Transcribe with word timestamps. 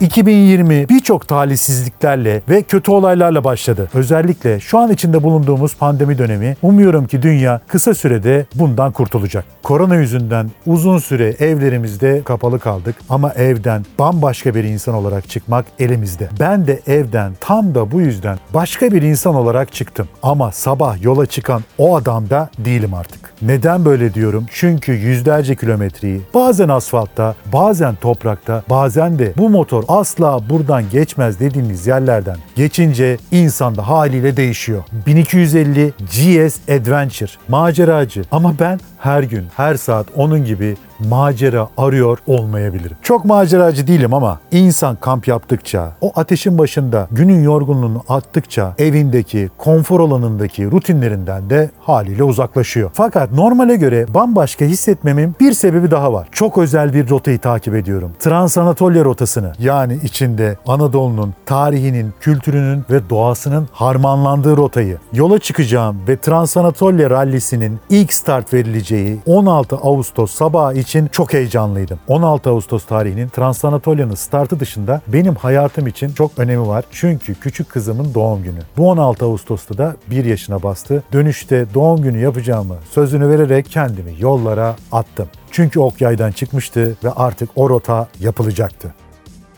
2020 0.00 0.88
birçok 0.88 1.28
talihsizliklerle 1.28 2.42
ve 2.48 2.62
kötü 2.62 2.90
olaylarla 2.90 3.44
başladı. 3.44 3.88
Özellikle 3.94 4.60
şu 4.60 4.78
an 4.78 4.92
içinde 4.92 5.22
bulunduğumuz 5.22 5.76
pandemi 5.76 6.18
dönemi 6.18 6.56
umuyorum 6.62 7.06
ki 7.06 7.22
dünya 7.22 7.60
kısa 7.68 7.94
sürede 7.94 8.46
bundan 8.54 8.92
kurtulacak. 8.92 9.44
Korona 9.62 9.96
yüzünden 9.96 10.50
uzun 10.66 10.98
süre 10.98 11.28
evlerimizde 11.28 12.22
kapalı 12.24 12.58
kaldık 12.58 12.96
ama 13.08 13.32
evden 13.32 13.84
bambaşka 13.98 14.54
bir 14.54 14.64
insan 14.64 14.94
olarak 14.94 15.28
çıkmak 15.28 15.66
elimizde. 15.78 16.28
Ben 16.40 16.66
de 16.66 16.80
evden 16.86 17.32
tam 17.40 17.74
da 17.74 17.90
bu 17.90 18.00
yüzden 18.00 18.38
başka 18.54 18.90
bir 18.90 19.02
insan 19.02 19.34
olarak 19.34 19.72
çıktım. 19.72 20.08
Ama 20.22 20.52
sabah 20.52 21.02
yola 21.02 21.26
çıkan 21.26 21.62
o 21.78 21.96
adam 21.96 22.30
da 22.30 22.50
değilim 22.58 22.94
artık. 22.94 23.34
Neden 23.42 23.84
böyle 23.84 24.14
diyorum? 24.14 24.46
Çünkü 24.50 24.92
yüzlerce 24.92 25.56
kilometreyi 25.56 26.20
bazen 26.34 26.68
asfaltta, 26.68 27.34
bazen 27.52 27.94
toprakta, 27.94 28.62
bazen 28.70 29.18
de 29.18 29.32
bu 29.36 29.50
motor 29.50 29.84
asla 29.98 30.48
buradan 30.48 30.84
geçmez 30.90 31.40
dediğiniz 31.40 31.86
yerlerden 31.86 32.36
geçince 32.56 33.16
insan 33.30 33.76
da 33.76 33.88
haliyle 33.88 34.36
değişiyor. 34.36 34.82
1250 35.06 35.92
GS 36.00 36.58
Adventure 36.68 37.30
maceracı 37.48 38.24
ama 38.32 38.54
ben 38.60 38.80
her 38.98 39.22
gün, 39.22 39.46
her 39.56 39.74
saat 39.74 40.06
onun 40.16 40.44
gibi 40.44 40.76
macera 41.08 41.68
arıyor 41.76 42.18
olmayabilirim. 42.26 42.96
Çok 43.02 43.24
maceracı 43.24 43.86
değilim 43.86 44.14
ama 44.14 44.40
insan 44.52 44.96
kamp 44.96 45.28
yaptıkça, 45.28 45.92
o 46.00 46.12
ateşin 46.16 46.58
başında 46.58 47.08
günün 47.10 47.42
yorgunluğunu 47.42 48.02
attıkça 48.08 48.74
evindeki, 48.78 49.50
konfor 49.58 50.00
alanındaki 50.00 50.70
rutinlerinden 50.70 51.50
de 51.50 51.70
haliyle 51.80 52.24
uzaklaşıyor. 52.24 52.90
Fakat 52.94 53.32
normale 53.32 53.76
göre 53.76 54.06
bambaşka 54.14 54.64
hissetmemin 54.64 55.34
bir 55.40 55.52
sebebi 55.52 55.90
daha 55.90 56.12
var. 56.12 56.28
Çok 56.32 56.58
özel 56.58 56.94
bir 56.94 57.10
rotayı 57.10 57.38
takip 57.38 57.74
ediyorum. 57.74 58.12
Transanatolya 58.18 59.04
rotasını 59.04 59.52
yani 59.58 59.98
içinde 60.02 60.56
Anadolu'nun, 60.66 61.34
tarihinin, 61.46 62.14
kültürünün 62.20 62.84
ve 62.90 63.10
doğasının 63.10 63.68
harmanlandığı 63.72 64.56
rotayı. 64.56 64.98
Yola 65.12 65.38
çıkacağım 65.38 65.96
ve 66.08 66.16
Transanatolya 66.16 67.10
rallisinin 67.10 67.80
ilk 67.90 68.12
start 68.12 68.54
verileceği 68.54 69.20
16 69.26 69.76
Ağustos 69.76 70.30
sabahı 70.30 70.74
için 70.74 70.89
çok 71.12 71.32
heyecanlıydım. 71.32 71.98
16 72.08 72.50
Ağustos 72.50 72.84
tarihinin 72.86 73.28
Transanatolia'nın 73.28 74.14
startı 74.14 74.60
dışında 74.60 75.00
benim 75.06 75.34
hayatım 75.34 75.86
için 75.86 76.12
çok 76.12 76.38
önemi 76.38 76.68
var. 76.68 76.84
Çünkü 76.90 77.34
küçük 77.34 77.68
kızımın 77.68 78.14
doğum 78.14 78.42
günü. 78.42 78.60
Bu 78.76 78.90
16 78.90 79.24
Ağustos'ta 79.24 79.78
da 79.78 79.96
1 80.10 80.24
yaşına 80.24 80.62
bastı. 80.62 81.02
Dönüşte 81.12 81.66
doğum 81.74 82.02
günü 82.02 82.18
yapacağımı 82.20 82.76
sözünü 82.90 83.28
vererek 83.28 83.70
kendimi 83.70 84.14
yollara 84.18 84.76
attım. 84.92 85.28
Çünkü 85.50 85.80
ok 85.80 86.00
yaydan 86.00 86.32
çıkmıştı 86.32 86.96
ve 87.04 87.10
artık 87.10 87.50
o 87.56 87.70
rota 87.70 88.08
yapılacaktı. 88.20 88.94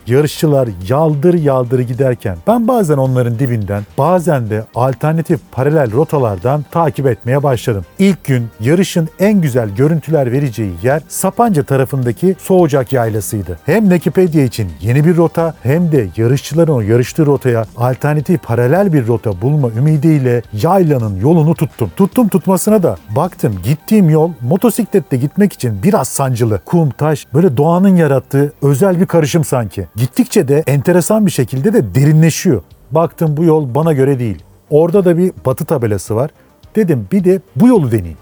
Yarışçılar 0.07 0.69
yaldır 0.89 1.33
yaldır 1.33 1.79
giderken 1.79 2.37
ben 2.47 2.67
bazen 2.67 2.97
onların 2.97 3.39
dibinden 3.39 3.83
bazen 3.97 4.49
de 4.49 4.63
alternatif 4.75 5.39
paralel 5.51 5.91
rotalardan 5.91 6.65
takip 6.71 7.07
etmeye 7.07 7.43
başladım. 7.43 7.85
İlk 7.99 8.23
gün 8.23 8.47
yarışın 8.59 9.09
en 9.19 9.41
güzel 9.41 9.69
görüntüler 9.69 10.31
vereceği 10.31 10.71
yer 10.83 11.01
Sapanca 11.07 11.63
tarafındaki 11.63 12.35
Soğucak 12.39 12.93
Yaylası'ydı. 12.93 13.59
Hem 13.65 13.83
Wikipedia 13.83 14.41
için 14.41 14.71
yeni 14.81 15.05
bir 15.05 15.17
rota 15.17 15.53
hem 15.63 15.91
de 15.91 16.07
yarışçıların 16.17 16.73
o 16.73 16.81
yarıştığı 16.81 17.25
rotaya 17.25 17.65
alternatif 17.77 18.43
paralel 18.43 18.93
bir 18.93 19.07
rota 19.07 19.41
bulma 19.41 19.69
ümidiyle 19.69 20.41
yaylanın 20.53 21.19
yolunu 21.19 21.55
tuttum. 21.55 21.91
Tuttum 21.97 22.27
tutmasına 22.27 22.83
da 22.83 22.97
baktım 23.15 23.55
gittiğim 23.63 24.09
yol 24.09 24.31
motosikletle 24.41 25.17
gitmek 25.17 25.53
için 25.53 25.83
biraz 25.83 26.07
sancılı. 26.07 26.59
Kum, 26.65 26.89
taş 26.89 27.27
böyle 27.33 27.57
doğanın 27.57 27.95
yarattığı 27.95 28.53
özel 28.61 28.99
bir 28.99 29.05
karışım 29.05 29.43
sanki. 29.43 29.87
Gittikçe 29.95 30.47
de 30.47 30.63
enteresan 30.67 31.25
bir 31.25 31.31
şekilde 31.31 31.73
de 31.73 31.95
derinleşiyor. 31.95 32.61
Baktım 32.91 33.37
bu 33.37 33.43
yol 33.43 33.75
bana 33.75 33.93
göre 33.93 34.19
değil. 34.19 34.43
Orada 34.69 35.05
da 35.05 35.17
bir 35.17 35.31
batı 35.45 35.65
tabelası 35.65 36.15
var. 36.15 36.31
Dedim 36.75 37.07
bir 37.11 37.23
de 37.23 37.41
bu 37.55 37.67
yolu 37.67 37.91
deneyeyim. 37.91 38.17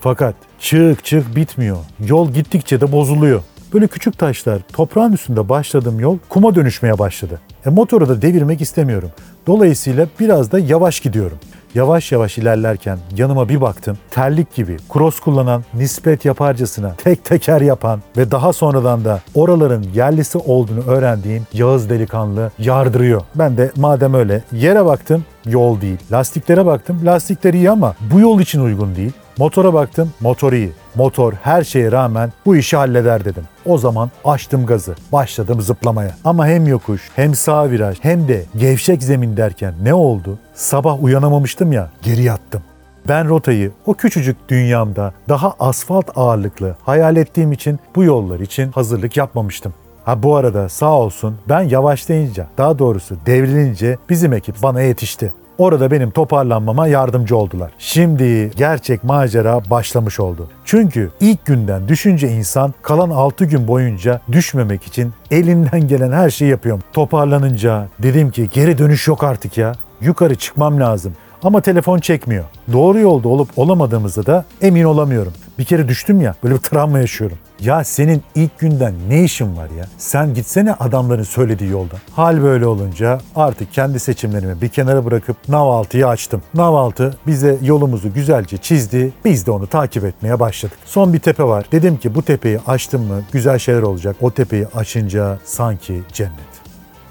Fakat 0.00 0.34
çık 0.60 1.04
çık 1.04 1.36
bitmiyor. 1.36 1.76
Yol 2.06 2.30
gittikçe 2.30 2.80
de 2.80 2.92
bozuluyor. 2.92 3.42
Böyle 3.74 3.86
küçük 3.86 4.18
taşlar, 4.18 4.60
toprağın 4.72 5.12
üstünde 5.12 5.48
başladığım 5.48 6.00
yol 6.00 6.18
kuma 6.28 6.54
dönüşmeye 6.54 6.98
başladı. 6.98 7.40
E 7.66 7.70
motoru 7.70 8.08
da 8.08 8.22
devirmek 8.22 8.60
istemiyorum. 8.60 9.10
Dolayısıyla 9.46 10.06
biraz 10.20 10.52
da 10.52 10.58
yavaş 10.58 11.00
gidiyorum. 11.00 11.38
Yavaş 11.76 12.12
yavaş 12.12 12.38
ilerlerken 12.38 12.98
yanıma 13.16 13.48
bir 13.48 13.60
baktım. 13.60 13.98
Terlik 14.10 14.54
gibi 14.54 14.76
cross 14.92 15.20
kullanan, 15.20 15.64
nispet 15.74 16.24
yaparcasına 16.24 16.94
tek 16.96 17.24
teker 17.24 17.60
yapan 17.60 18.00
ve 18.16 18.30
daha 18.30 18.52
sonradan 18.52 19.04
da 19.04 19.20
oraların 19.34 19.84
yerlisi 19.94 20.38
olduğunu 20.38 20.84
öğrendiğim 20.86 21.46
Yağız 21.52 21.90
delikanlı 21.90 22.50
yardırıyor. 22.58 23.22
Ben 23.34 23.56
de 23.56 23.70
madem 23.76 24.14
öyle 24.14 24.42
yere 24.52 24.84
baktım 24.84 25.24
yol 25.46 25.80
değil. 25.80 25.98
Lastiklere 26.12 26.66
baktım 26.66 27.00
lastikler 27.04 27.54
iyi 27.54 27.70
ama 27.70 27.94
bu 28.12 28.20
yol 28.20 28.40
için 28.40 28.60
uygun 28.60 28.96
değil. 28.96 29.12
Motora 29.38 29.74
baktım, 29.74 30.12
motor 30.20 30.52
iyi. 30.52 30.72
Motor 30.94 31.32
her 31.32 31.64
şeye 31.64 31.92
rağmen 31.92 32.32
bu 32.46 32.56
işi 32.56 32.76
halleder 32.76 33.24
dedim. 33.24 33.44
O 33.66 33.78
zaman 33.78 34.10
açtım 34.24 34.66
gazı, 34.66 34.94
başladım 35.12 35.60
zıplamaya. 35.60 36.14
Ama 36.24 36.46
hem 36.46 36.66
yokuş, 36.66 37.10
hem 37.16 37.34
sağ 37.34 37.70
viraj, 37.70 37.98
hem 38.00 38.28
de 38.28 38.44
gevşek 38.56 39.02
zemin 39.02 39.36
derken 39.36 39.74
ne 39.82 39.94
oldu? 39.94 40.38
Sabah 40.54 41.02
uyanamamıştım 41.02 41.72
ya, 41.72 41.90
geri 42.02 42.22
yattım. 42.22 42.62
Ben 43.08 43.28
rotayı 43.28 43.72
o 43.86 43.94
küçücük 43.94 44.48
dünyamda 44.48 45.12
daha 45.28 45.54
asfalt 45.58 46.06
ağırlıklı 46.16 46.76
hayal 46.82 47.16
ettiğim 47.16 47.52
için 47.52 47.78
bu 47.96 48.04
yollar 48.04 48.40
için 48.40 48.72
hazırlık 48.72 49.16
yapmamıştım. 49.16 49.74
Ha 50.04 50.22
bu 50.22 50.36
arada 50.36 50.68
sağ 50.68 50.92
olsun 50.92 51.36
ben 51.48 51.62
yavaşlayınca, 51.62 52.46
daha 52.58 52.78
doğrusu 52.78 53.16
devrilince 53.26 53.98
bizim 54.10 54.32
ekip 54.32 54.62
bana 54.62 54.80
yetişti. 54.80 55.32
Orada 55.58 55.90
benim 55.90 56.10
toparlanmama 56.10 56.86
yardımcı 56.86 57.36
oldular. 57.36 57.72
Şimdi 57.78 58.50
gerçek 58.56 59.04
macera 59.04 59.70
başlamış 59.70 60.20
oldu. 60.20 60.48
Çünkü 60.64 61.10
ilk 61.20 61.46
günden 61.46 61.88
düşünce 61.88 62.28
insan 62.28 62.74
kalan 62.82 63.10
6 63.10 63.44
gün 63.44 63.68
boyunca 63.68 64.20
düşmemek 64.32 64.82
için 64.86 65.12
elinden 65.30 65.88
gelen 65.88 66.12
her 66.12 66.30
şeyi 66.30 66.50
yapıyorum. 66.50 66.82
Toparlanınca 66.92 67.88
dedim 67.98 68.30
ki 68.30 68.48
geri 68.52 68.78
dönüş 68.78 69.08
yok 69.08 69.24
artık 69.24 69.58
ya. 69.58 69.72
Yukarı 70.00 70.34
çıkmam 70.34 70.80
lazım. 70.80 71.12
Ama 71.42 71.60
telefon 71.60 71.98
çekmiyor. 71.98 72.44
Doğru 72.72 72.98
yolda 72.98 73.28
olup 73.28 73.58
olamadığımızda 73.58 74.26
da 74.26 74.44
emin 74.62 74.84
olamıyorum. 74.84 75.32
Bir 75.58 75.64
kere 75.64 75.88
düştüm 75.88 76.20
ya 76.20 76.34
böyle 76.44 76.54
bir 76.54 76.60
travma 76.60 76.98
yaşıyorum. 76.98 77.38
Ya 77.60 77.84
senin 77.84 78.22
ilk 78.34 78.58
günden 78.58 78.94
ne 79.08 79.24
işin 79.24 79.56
var 79.56 79.68
ya? 79.78 79.86
Sen 79.98 80.34
gitsene 80.34 80.72
adamların 80.72 81.22
söylediği 81.22 81.70
yolda. 81.70 81.94
Hal 82.16 82.42
böyle 82.42 82.66
olunca 82.66 83.18
artık 83.36 83.72
kendi 83.72 84.00
seçimlerimi 84.00 84.60
bir 84.62 84.68
kenara 84.68 85.04
bırakıp 85.04 85.48
Navaltı'yı 85.48 86.08
açtım. 86.08 86.42
Navaltı 86.54 87.16
bize 87.26 87.58
yolumuzu 87.62 88.14
güzelce 88.14 88.56
çizdi. 88.56 89.12
Biz 89.24 89.46
de 89.46 89.50
onu 89.50 89.66
takip 89.66 90.04
etmeye 90.04 90.40
başladık. 90.40 90.78
Son 90.84 91.12
bir 91.12 91.18
tepe 91.18 91.44
var. 91.44 91.66
Dedim 91.72 91.96
ki 91.96 92.14
bu 92.14 92.22
tepeyi 92.22 92.58
açtım 92.66 93.02
mı 93.02 93.22
güzel 93.32 93.58
şeyler 93.58 93.82
olacak. 93.82 94.16
O 94.20 94.30
tepeyi 94.30 94.66
açınca 94.66 95.38
sanki 95.44 96.02
cennet. 96.12 96.56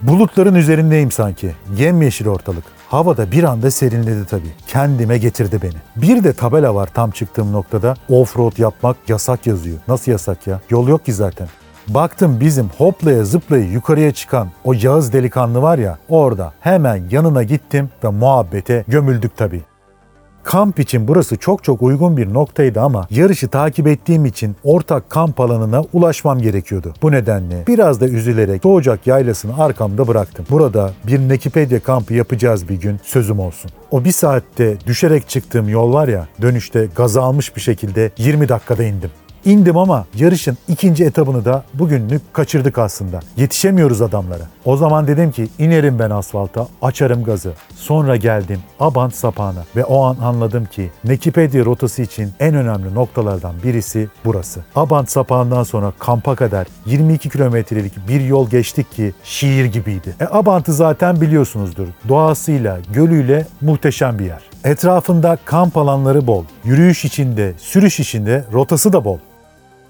Bulutların 0.01 0.55
üzerindeyim 0.55 1.11
sanki. 1.11 1.51
Yemyeşil 1.77 2.27
ortalık. 2.27 2.74
Havada 2.89 3.31
bir 3.31 3.43
anda 3.43 3.71
serinledi 3.71 4.25
tabii. 4.25 4.51
Kendime 4.67 5.17
getirdi 5.17 5.59
beni. 5.61 5.73
Bir 5.95 6.23
de 6.23 6.33
tabela 6.33 6.75
var 6.75 6.89
tam 6.93 7.11
çıktığım 7.11 7.51
noktada. 7.51 7.93
Offroad 8.09 8.57
yapmak 8.57 8.97
yasak 9.07 9.47
yazıyor. 9.47 9.77
Nasıl 9.87 10.11
yasak 10.11 10.47
ya? 10.47 10.59
Yol 10.69 10.87
yok 10.87 11.05
ki 11.05 11.13
zaten. 11.13 11.47
Baktım 11.87 12.39
bizim 12.39 12.69
hoplaya 12.77 13.23
zıplaya 13.23 13.63
yukarıya 13.63 14.11
çıkan 14.13 14.49
o 14.63 14.73
Yağız 14.73 15.13
delikanlı 15.13 15.61
var 15.61 15.77
ya 15.77 15.97
orada. 16.09 16.53
Hemen 16.59 17.03
yanına 17.11 17.43
gittim 17.43 17.89
ve 18.03 18.09
muhabbete 18.09 18.83
gömüldük 18.87 19.37
tabii. 19.37 19.61
Kamp 20.45 20.79
için 20.79 21.07
burası 21.07 21.37
çok 21.37 21.63
çok 21.63 21.81
uygun 21.81 22.17
bir 22.17 22.33
noktaydı 22.33 22.81
ama 22.81 23.07
yarışı 23.09 23.47
takip 23.47 23.87
ettiğim 23.87 24.25
için 24.25 24.55
ortak 24.63 25.09
kamp 25.09 25.39
alanına 25.39 25.83
ulaşmam 25.93 26.41
gerekiyordu. 26.41 26.93
Bu 27.01 27.11
nedenle 27.11 27.63
biraz 27.67 28.01
da 28.01 28.07
üzülerek 28.07 28.63
Doğacak 28.63 29.07
Yaylası'nı 29.07 29.63
arkamda 29.63 30.07
bıraktım. 30.07 30.45
Burada 30.49 30.93
bir 31.07 31.19
Nekipedia 31.19 31.79
kampı 31.79 32.13
yapacağız 32.13 32.69
bir 32.69 32.75
gün 32.75 32.99
sözüm 33.03 33.39
olsun. 33.39 33.71
O 33.91 34.05
bir 34.05 34.11
saatte 34.11 34.77
düşerek 34.87 35.29
çıktığım 35.29 35.69
yol 35.69 35.93
var 35.93 36.07
ya 36.07 36.27
dönüşte 36.41 36.87
gaza 36.95 37.21
almış 37.21 37.55
bir 37.55 37.61
şekilde 37.61 38.11
20 38.17 38.49
dakikada 38.49 38.83
indim. 38.83 39.09
İndim 39.45 39.77
ama 39.77 40.05
yarışın 40.15 40.57
ikinci 40.67 41.03
etabını 41.05 41.45
da 41.45 41.63
bugünlük 41.73 42.33
kaçırdık 42.33 42.77
aslında. 42.77 43.19
Yetişemiyoruz 43.37 44.01
adamlara. 44.01 44.43
O 44.65 44.77
zaman 44.77 45.07
dedim 45.07 45.31
ki 45.31 45.47
inerim 45.59 45.99
ben 45.99 46.09
asfalta, 46.09 46.67
açarım 46.81 47.23
gazı. 47.23 47.53
Sonra 47.75 48.15
geldim 48.15 48.59
Abant 48.79 49.15
sapağına 49.15 49.63
ve 49.75 49.85
o 49.85 50.03
an 50.03 50.17
anladım 50.23 50.65
ki 50.65 50.91
Nekipedia 51.03 51.65
rotası 51.65 52.01
için 52.01 52.31
en 52.39 52.55
önemli 52.55 52.93
noktalardan 52.93 53.55
birisi 53.63 54.09
burası. 54.25 54.59
Abant 54.75 55.11
sapağından 55.11 55.63
sonra 55.63 55.93
kampa 55.99 56.35
kadar 56.35 56.67
22 56.85 57.29
kilometrelik 57.29 58.07
bir 58.07 58.21
yol 58.21 58.49
geçtik 58.49 58.91
ki 58.91 59.13
şiir 59.23 59.65
gibiydi. 59.65 60.15
E, 60.19 60.25
Abant'ı 60.31 60.73
zaten 60.73 61.21
biliyorsunuzdur. 61.21 61.87
Doğasıyla, 62.09 62.79
gölüyle 62.93 63.45
muhteşem 63.61 64.19
bir 64.19 64.25
yer. 64.25 64.41
Etrafında 64.63 65.37
kamp 65.45 65.77
alanları 65.77 66.27
bol. 66.27 66.43
Yürüyüş 66.63 67.05
içinde, 67.05 67.53
sürüş 67.57 67.99
içinde 67.99 68.45
rotası 68.53 68.93
da 68.93 69.05
bol. 69.05 69.17